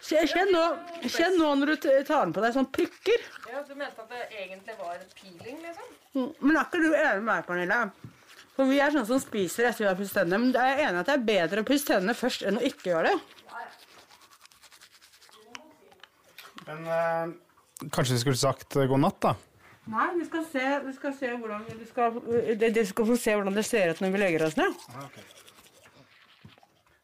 Kjenn 0.05 0.51
nå, 0.53 0.63
kjenn 1.09 1.35
nå 1.39 1.47
når 1.59 1.71
du 1.73 1.85
tar 2.05 2.27
den 2.27 2.33
på 2.35 2.41
deg 2.43 2.53
sånn 2.53 2.67
prikker. 2.73 3.23
Ja, 3.49 3.63
Du 3.65 3.73
mente 3.77 4.03
at 4.03 4.11
det 4.11 4.25
egentlig 4.43 4.75
var 4.77 4.99
peeling, 5.17 5.57
liksom? 5.63 5.88
Mm, 6.13 6.27
Men 6.39 6.57
er 6.59 6.67
ikke 6.67 6.81
du 6.83 6.91
enig 6.91 7.21
med 7.23 7.27
meg, 7.29 7.45
Pernille? 7.47 7.79
For 8.55 8.69
vi 8.69 8.77
er 8.79 8.93
sånne 8.93 9.09
som 9.09 9.19
spiser 9.23 9.67
etter 9.67 9.83
vi 9.83 9.89
har 9.89 9.97
pusset 9.99 10.19
tennene. 10.21 10.39
Men 10.43 10.53
jeg 10.53 10.75
er 10.75 10.83
enig 10.89 11.01
at 11.01 11.09
det 11.09 11.15
er 11.17 11.25
bedre 11.31 11.63
å 11.63 11.67
pusse 11.67 11.89
tennene 11.89 12.15
først 12.15 12.45
enn 12.45 12.59
å 12.61 12.65
ikke 12.69 12.91
gjøre 12.93 13.11
det. 13.11 13.17
Men 16.65 16.88
eh, 16.89 17.33
kanskje 17.93 18.15
vi 18.15 18.21
skulle 18.23 18.39
sagt 18.39 18.77
eh, 18.77 18.88
god 18.89 19.03
natt, 19.03 19.19
da? 19.25 19.33
Nei, 19.85 20.07
vi 20.17 20.25
skal 20.25 20.45
se, 20.49 20.65
vi 20.81 20.93
skal 20.95 21.13
se 21.13 21.29
hvordan 21.37 21.65
vi 21.69 21.85
skal, 21.85 22.15
det, 22.57 22.71
det 22.73 22.85
skal 22.89 23.05
få 23.05 23.17
se 23.21 23.35
hvordan 23.37 23.53
det 23.53 23.65
ser 23.67 23.91
ut 23.93 24.01
når 24.01 24.13
vi 24.15 24.21
legger 24.23 24.45
oss 24.47 24.57
ned. 24.57 24.79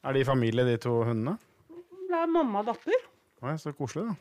Er 0.01 0.15
de 0.17 0.23
i 0.23 0.25
familie, 0.25 0.65
de 0.65 0.79
to 0.81 0.95
hundene? 1.05 1.35
Det 2.09 2.17
er 2.17 2.31
mamma 2.31 2.63
og 2.63 2.71
datter. 2.71 3.05
Oi, 3.45 3.53
så 3.61 3.73
koselig, 3.77 4.09
da. 4.09 4.15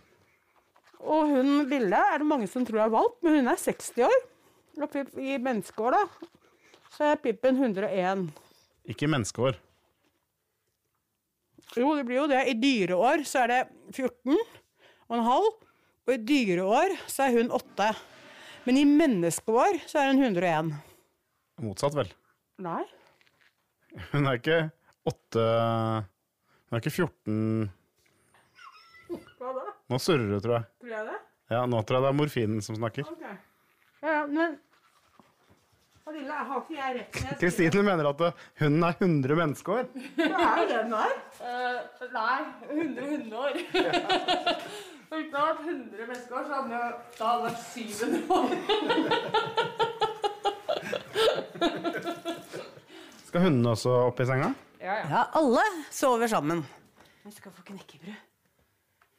Og 1.01 1.33
hun 1.33 1.65
lille 1.71 1.97
er 2.13 2.21
det 2.21 2.29
mange 2.29 2.49
som 2.53 2.67
tror 2.69 2.85
er 2.85 2.93
valp, 2.93 3.17
men 3.25 3.39
hun 3.39 3.49
er 3.49 3.57
60 3.61 4.05
år. 4.05 4.21
I 5.17 5.39
menneskeår, 5.41 5.97
da, 5.97 6.29
så 6.93 7.09
er 7.11 7.21
Pippen 7.25 7.57
101. 7.57 8.29
Ikke 8.93 9.09
i 9.09 9.11
menneskeår. 9.11 9.57
Jo, 11.79 11.95
det 11.97 12.05
blir 12.05 12.21
jo 12.21 12.29
det. 12.31 12.45
I 12.51 12.57
dyreår 12.61 13.25
så 13.29 13.45
er 13.45 13.53
det 13.55 13.61
14 13.97 14.37
og 14.37 15.17
en 15.17 15.27
halv. 15.27 15.51
Og 16.09 16.15
i 16.15 16.23
dyreår 16.29 16.97
så 17.09 17.29
er 17.29 17.37
hun 17.39 17.53
8. 17.57 17.91
Men 18.67 18.77
i 18.77 18.85
menneskeår 18.85 19.81
så 19.89 20.03
er 20.03 20.11
hun 20.13 20.23
101. 20.23 20.73
Motsatt, 21.65 21.97
vel. 21.97 22.11
Nei. 22.61 22.83
Hun 24.13 24.29
er 24.31 24.39
ikke 24.39 24.59
åtte 25.11 25.43
Hun 25.43 26.77
er 26.77 26.83
ikke 26.83 26.93
14 26.93 27.71
Hva 29.41 29.53
da? 29.57 29.65
Nå 29.91 29.99
surrer 29.99 30.29
du, 30.31 30.37
tror 30.45 30.59
jeg. 30.61 30.69
Tror 30.85 30.93
jeg 30.95 31.07
det? 31.09 31.19
Ja, 31.51 31.65
Nå 31.67 31.81
tror 31.83 31.99
jeg 31.99 32.05
det 32.05 32.11
er 32.13 32.19
morfinen 32.21 32.61
som 32.63 32.77
snakker. 32.79 33.09
Okay. 33.11 33.39
Ja, 34.05 34.21
men 34.31 34.59
Adilla, 36.11 36.37
har 36.47 36.63
ikke 36.63 36.75
jeg 36.75 36.95
rett 36.97 37.19
når 37.23 37.37
Kristine 37.39 37.83
mener 37.87 38.09
at 38.11 38.23
hun 38.63 38.79
er 38.87 38.95
100 38.99 39.37
menneskeår. 39.41 39.85
Det 40.17 40.29
er 40.31 40.63
jo 40.63 40.65
det 40.71 40.79
hun 40.85 40.95
er. 40.99 41.13
Eh, 41.51 42.07
nei, 42.15 42.39
100 42.71 43.11
hundeår. 43.11 43.61
Uten 45.11 45.35
å 45.35 45.41
ha 45.43 45.47
vært 45.51 45.65
100 45.67 46.07
mennesker, 46.07 46.45
så 46.47 46.53
hadde 46.55 46.71
jeg 46.71 46.91
da 47.19 47.25
hadde 47.27 47.43
det 47.43 47.51
vært 47.51 47.63
700 47.75 48.31
år. 48.37 48.51
Skal 53.27 53.43
hundene 53.47 53.73
også 53.75 53.91
opp 54.07 54.23
i 54.23 54.27
senga? 54.31 54.49
Ja, 54.81 55.25
alle 55.39 55.65
sover 55.91 56.31
sammen. 56.31 56.63
Vi 57.25 57.33
skal 57.35 57.51
få 57.57 57.63
knekkebrød. 57.73 58.19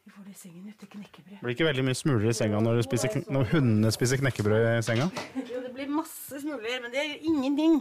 Vi 0.02 0.10
får 0.10 0.22
det 0.26 0.32
i 0.32 0.40
sengen 0.40 0.64
etter 0.72 0.88
knekkebrød. 0.90 1.38
Blir 1.44 1.54
ikke 1.54 1.68
veldig 1.68 1.84
mye 1.86 1.98
smuler 2.00 2.28
i 2.32 2.34
senga 2.40 2.56
når, 2.64 2.80
du 2.80 2.82
spiser, 2.88 3.08
når 3.28 3.52
hundene 3.52 3.92
spiser 3.94 4.16
knekkebrød 4.24 4.64
i 4.72 4.82
senga? 4.88 5.06
Jo, 5.44 5.60
det 5.60 5.72
blir 5.76 5.92
masse 5.92 6.40
smuler, 6.40 6.80
men 6.82 6.88
det 6.92 7.04
gjør 7.04 7.20
ingenting. 7.34 7.74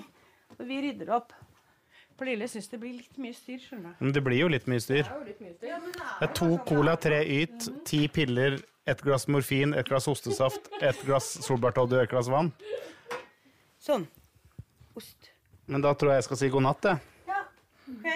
Og 0.60 0.64
vi 0.68 0.76
rydder 0.84 1.16
opp. 1.16 1.32
Pernille 2.22 2.46
syns 2.46 2.68
det 2.70 2.78
blir 2.78 3.00
litt 3.00 3.16
mye 3.18 3.34
styr, 3.34 3.58
skjønner 3.58 3.96
du. 3.96 4.02
Men 4.06 4.12
det 4.14 4.22
blir 4.22 4.38
jo 4.38 4.50
litt 4.54 4.68
mye 4.70 4.82
styr. 4.84 5.08
Det 5.34 6.28
er 6.28 6.34
to 6.38 6.50
cola, 6.70 6.94
tre 7.02 7.18
yt, 7.26 7.66
ti 7.90 8.04
piller, 8.14 8.60
ett 8.86 9.02
glass 9.02 9.26
morfin, 9.26 9.74
ett 9.74 9.90
glass 9.90 10.06
ostesaft, 10.12 10.70
ett 10.86 11.02
glass 11.08 11.32
solbærtoddy 11.48 11.98
og 11.98 12.04
ett 12.04 12.14
glass 12.14 12.30
vann. 12.30 12.52
Sånn. 13.82 14.06
Men 15.66 15.82
da 15.82 15.96
tror 15.98 16.14
jeg 16.14 16.22
jeg 16.22 16.28
skal 16.30 16.42
si 16.44 16.52
god 16.54 16.68
natt, 16.68 16.92
jeg. 16.92 17.42
Ok. 17.90 18.08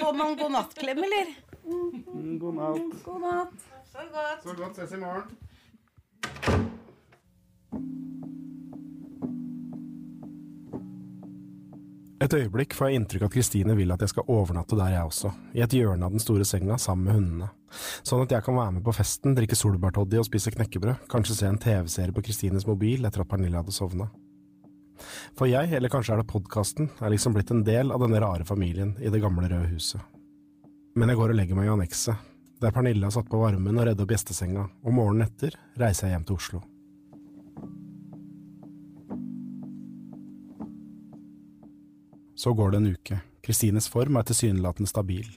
Får 0.00 0.18
man 0.18 0.34
god 0.42 0.54
nattklem, 0.56 1.06
eller? 1.06 1.34
God 1.62 2.58
natt. 2.58 3.02
God 3.06 3.26
natt. 3.28 3.66
Så 3.94 4.08
godt. 4.10 4.42
Så 4.42 4.58
godt. 4.58 4.82
Ses 4.82 4.98
i 4.98 5.02
morgen. 5.06 5.53
Et 12.24 12.32
øyeblikk 12.32 12.72
får 12.72 12.88
jeg 12.88 12.96
inntrykk 12.96 13.24
av 13.26 13.28
at 13.28 13.34
Kristine 13.34 13.74
vil 13.76 13.90
at 13.92 14.00
jeg 14.00 14.14
skal 14.14 14.30
overnatte 14.32 14.78
der 14.78 14.94
jeg 14.94 15.08
også, 15.10 15.32
i 15.52 15.60
et 15.60 15.74
hjørne 15.76 16.06
av 16.06 16.14
den 16.14 16.22
store 16.22 16.46
senga 16.48 16.78
sammen 16.80 17.04
med 17.04 17.18
hundene, 17.18 17.48
sånn 18.00 18.22
at 18.24 18.32
jeg 18.32 18.46
kan 18.46 18.56
være 18.56 18.76
med 18.78 18.84
på 18.86 18.94
festen, 18.96 19.34
drikke 19.36 19.58
solbærtoddy 19.60 20.22
og 20.22 20.24
spise 20.30 20.54
knekkebrød, 20.54 21.04
kanskje 21.12 21.36
se 21.36 21.50
en 21.50 21.60
TV-serie 21.60 22.16
på 22.16 22.24
Kristines 22.24 22.64
mobil 22.70 23.04
etter 23.04 23.26
at 23.26 23.28
Pernille 23.28 23.60
hadde 23.60 23.76
sovna. 23.76 24.08
For 25.36 25.50
jeg, 25.50 25.74
eller 25.76 25.92
kanskje 25.92 26.16
er 26.16 26.22
det 26.22 26.30
podkasten, 26.30 26.88
er 26.96 27.12
liksom 27.12 27.36
blitt 27.36 27.52
en 27.52 27.64
del 27.66 27.92
av 27.92 28.00
denne 28.00 28.22
rare 28.24 28.48
familien 28.48 28.96
i 29.04 29.12
det 29.12 29.20
gamle 29.20 29.50
røde 29.50 29.68
huset. 29.74 30.00
Men 30.96 31.12
jeg 31.12 31.20
går 31.20 31.34
og 31.34 31.42
legger 31.42 31.58
meg 31.58 31.68
i 31.68 31.74
annekset, 31.74 32.30
der 32.62 32.72
Pernille 32.72 33.04
har 33.04 33.12
satt 33.12 33.28
på 33.28 33.42
varmen 33.42 33.76
og 33.76 33.84
reddet 33.84 34.06
opp 34.06 34.16
gjestesenga, 34.16 34.70
og 34.80 34.96
morgenen 34.96 35.28
etter 35.28 35.58
reiser 35.76 36.08
jeg 36.08 36.16
hjem 36.16 36.30
til 36.30 36.40
Oslo. 36.40 36.68
Så 42.44 42.52
går 42.52 42.70
det 42.70 42.76
en 42.76 42.92
uke. 42.92 43.16
Kristines 43.44 43.86
form 43.88 44.18
er 44.20 44.26
tilsynelatende 44.28 44.90
stabil. 44.90 45.28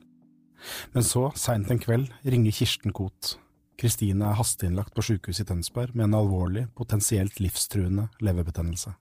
Men 0.91 1.05
så, 1.07 1.29
seint 1.39 1.69
en 1.71 1.79
kveld, 1.79 2.09
ringer 2.27 2.51
Kirsten 2.51 2.91
Koht. 2.91 3.37
Kristine 3.79 4.25
er 4.27 4.35
hasteinnlagt 4.35 4.91
på 4.95 5.05
sykehuset 5.05 5.45
i 5.45 5.47
Tønsberg 5.47 5.93
med 5.95 6.09
en 6.09 6.17
alvorlig, 6.17 6.65
potensielt 6.75 7.39
livstruende 7.39 8.09
leverbetennelse. 8.19 8.91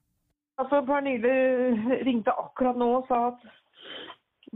Altså, 0.61 0.85
Pernille 0.87 1.33
ringte 2.07 2.35
akkurat 2.45 2.79
nå 2.79 2.93
og 3.01 3.11
sa 3.11 3.23
at 3.33 3.43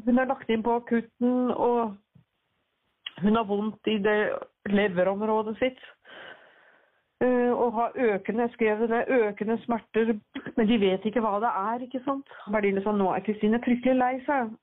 hun 0.04 0.22
er 0.22 0.30
lagt 0.30 0.52
inn 0.52 0.62
på 0.62 0.76
akutten, 0.78 1.50
og 1.50 1.96
hun 3.24 3.40
har 3.40 3.48
vondt 3.50 3.90
i 3.90 3.98
det 4.04 4.18
leverområdet 4.70 5.56
sitt. 5.58 5.82
Eh, 7.20 7.52
og 7.52 7.72
har 7.76 7.90
økende, 7.94 8.42
jeg 8.42 8.50
skrev 8.54 8.88
det 8.88 9.04
økende 9.08 9.58
smerter, 9.64 10.14
men 10.56 10.68
de 10.68 10.80
vet 10.80 11.04
ikke 11.04 11.20
hva 11.20 11.34
det 11.42 11.50
er, 11.52 11.82
ikke 11.84 12.00
sant? 12.06 12.26
Berline 12.48 12.80
sa 12.84 12.94
nå 12.96 13.10
er 13.12 13.24
Kristine 13.26 13.60
fryktelig 13.64 13.96
lei 13.98 14.14
seg. 14.28 14.54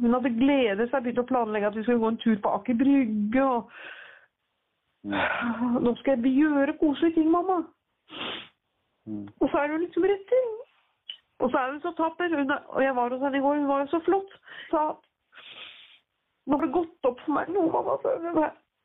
Hun 0.00 0.14
hadde 0.16 0.32
gledet 0.38 0.88
seg, 0.88 1.02
begynt 1.04 1.20
å 1.20 1.28
planlegge 1.28 1.68
at 1.68 1.76
vi 1.76 1.84
skulle 1.84 2.00
gå 2.00 2.08
en 2.14 2.22
tur 2.24 2.38
på 2.40 2.54
Aker 2.56 2.78
Brygge, 2.80 3.44
og 3.44 3.60
nå 5.04 5.94
skal 6.00 6.16
jeg 6.16 6.32
gjøre 6.40 6.78
koselige 6.80 7.18
ting, 7.18 7.28
mamma. 7.30 7.58
Og 9.12 9.46
så 9.50 9.56
er 9.60 9.68
hun 9.74 9.84
liksom 9.84 10.08
rett 10.08 10.26
til. 10.32 10.50
Og 11.42 11.50
så 11.50 11.58
er 11.58 11.72
hun 11.72 11.80
så 11.84 11.92
tapper. 11.98 12.32
Hun 12.38 12.50
er, 12.54 12.60
og 12.72 12.84
jeg 12.84 12.96
var 12.96 13.12
hos 13.12 13.22
henne 13.26 13.36
i 13.36 13.44
går, 13.44 13.60
hun 13.60 13.68
var 13.68 13.80
jo 13.84 13.92
så 13.92 14.00
flott. 14.06 14.36
Sa 14.70 14.88
at 14.94 14.98
nå 16.46 16.56
har 16.56 16.66
det 16.66 16.74
gått 16.74 17.08
opp 17.10 17.20
for 17.26 17.36
meg 17.36 17.50
nå, 17.52 17.68
mamma. 17.70 17.98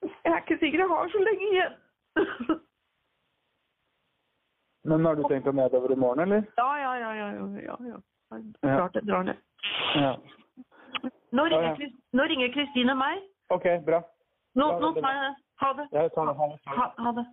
Jeg 0.04 0.34
er 0.34 0.42
ikke 0.42 0.60
sikker 0.60 0.84
jeg 0.84 0.92
har 0.92 1.14
så 1.14 1.20
lenge 1.24 1.52
igjen. 1.54 1.78
Men 4.88 5.06
har 5.06 5.18
du 5.20 5.24
tenkt 5.28 5.48
deg 5.50 5.56
nedover 5.58 5.92
i 5.92 6.00
morgen, 6.00 6.24
eller? 6.24 6.46
Ja, 6.56 6.68
ja, 6.80 6.92
ja. 7.02 7.10
ja, 7.20 7.28
ja, 7.36 7.48
ja, 7.66 7.76
ja. 7.92 7.98
Klart 8.62 8.96
jeg 8.96 9.08
drar 9.08 9.26
ned. 9.28 9.42
Ja. 10.00 10.14
Nå 11.36 11.44
Ja, 11.44 11.60
ja. 11.60 11.74
ringer, 11.76 11.92
nå 12.16 12.24
ringer 12.32 12.54
Kristine 12.56 12.96
meg. 12.96 13.20
OK, 13.52 13.68
bra. 13.86 14.00
Nå, 14.56 14.70
nå 14.80 14.94
tar 15.02 15.12
jeg 15.12 15.26
det. 15.26 15.36
Ha 15.64 15.74
det. 15.82 15.88
Jeg 15.92 16.14
tar 16.16 16.32
det. 16.32 16.38
Ha 16.40 16.48
det. 16.54 16.58
Ha, 16.78 16.88
ha 17.04 17.12
det. 17.20 17.26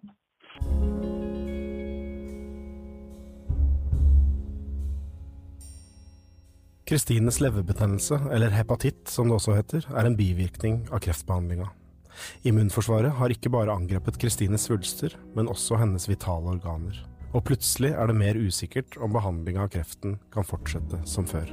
Kristines 6.90 7.40
leverbetennelse, 7.40 8.18
eller 8.34 8.52
hepatitt 8.52 9.08
som 9.08 9.30
det 9.30 9.38
også 9.38 9.54
heter, 9.56 9.86
er 9.94 10.10
en 10.10 10.18
bivirkning 10.18 10.82
av 10.90 11.00
kreftbehandlinga. 11.06 11.70
Immunforsvaret 12.44 13.14
har 13.18 13.32
ikke 13.32 13.50
bare 13.54 13.72
angrepet 13.72 14.18
Kristines 14.20 14.66
svulster, 14.68 15.14
men 15.34 15.48
også 15.48 15.78
hennes 15.80 16.10
vitale 16.10 16.58
organer. 16.58 17.13
Og 17.34 17.42
plutselig 17.42 17.90
er 17.98 18.06
det 18.06 18.14
mer 18.14 18.38
usikkert 18.38 18.94
om 19.02 19.14
behandlinga 19.14 19.64
av 19.66 19.72
kreften 19.74 20.18
kan 20.34 20.46
fortsette 20.46 21.00
som 21.10 21.26
før. 21.26 21.50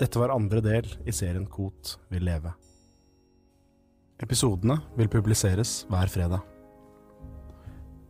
Dette 0.00 0.18
var 0.18 0.32
andre 0.32 0.62
del 0.64 0.88
i 1.06 1.12
serien 1.12 1.44
Kot 1.46 1.98
vil 2.10 2.24
leve. 2.26 2.54
Episodene 4.20 4.80
vil 4.96 5.10
publiseres 5.12 5.84
hver 5.92 6.10
fredag. 6.12 6.40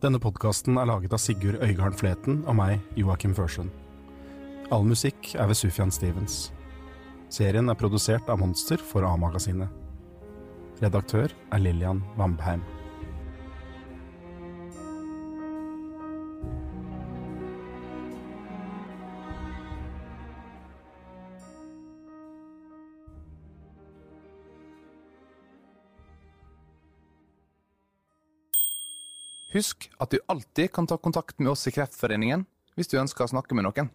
Denne 0.01 0.20
podkasten 0.23 0.79
er 0.81 0.88
laget 0.88 1.12
av 1.12 1.20
Sigurd 1.20 1.61
Øygarden 1.61 1.99
Fleten 1.99 2.40
og 2.49 2.57
meg, 2.57 2.79
Joakim 2.96 3.35
Førsund. 3.37 3.75
All 4.73 4.87
musikk 4.87 5.35
er 5.35 5.51
ved 5.51 5.59
Sufjan 5.59 5.92
Stevens. 5.92 6.49
Serien 7.31 7.71
er 7.71 7.79
produsert 7.79 8.27
av 8.27 8.40
Monster 8.43 8.81
for 8.83 9.07
A-magasinet. 9.07 9.71
Redaktør 10.83 11.31
er 11.31 11.61
Lillian 11.62 12.01
Vambheim. 12.19 12.64
Husk 29.55 29.87
at 30.03 30.11
du 30.11 30.19
alltid 30.27 30.73
kan 30.75 30.90
ta 30.90 30.99
kontakt 30.99 31.38
med 31.38 31.55
oss 31.55 31.66
i 31.71 31.75
Kreftforeningen 31.79 32.43
hvis 32.75 32.90
du 32.90 32.99
ønsker 32.99 33.27
å 33.27 33.35
snakke 33.37 33.55
med 33.55 33.71
noen. 33.71 33.95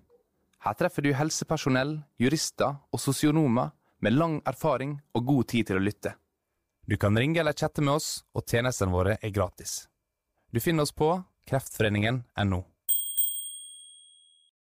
Her 0.63 0.74
treffer 0.74 1.02
du 1.06 1.12
helsepersonell, 1.13 1.98
jurister 2.18 2.78
og 2.91 3.02
sosionomer 3.02 3.74
med 4.02 4.15
lang 4.15 4.39
erfaring 4.46 5.00
og 5.13 5.26
god 5.26 5.50
tid 5.52 5.70
til 5.70 5.80
å 5.80 5.84
lytte. 5.84 6.15
Du 6.86 6.98
kan 7.02 7.18
ringe 7.18 7.39
eller 7.41 7.58
chatte 7.58 7.82
med 7.82 7.98
oss, 7.98 8.24
og 8.34 8.46
tjenestene 8.46 8.94
våre 8.94 9.18
er 9.22 9.34
gratis. 9.34 9.88
Du 10.54 10.60
finner 10.62 10.86
oss 10.86 10.94
på 10.94 11.10
kreftforeningen.no. 11.50 12.62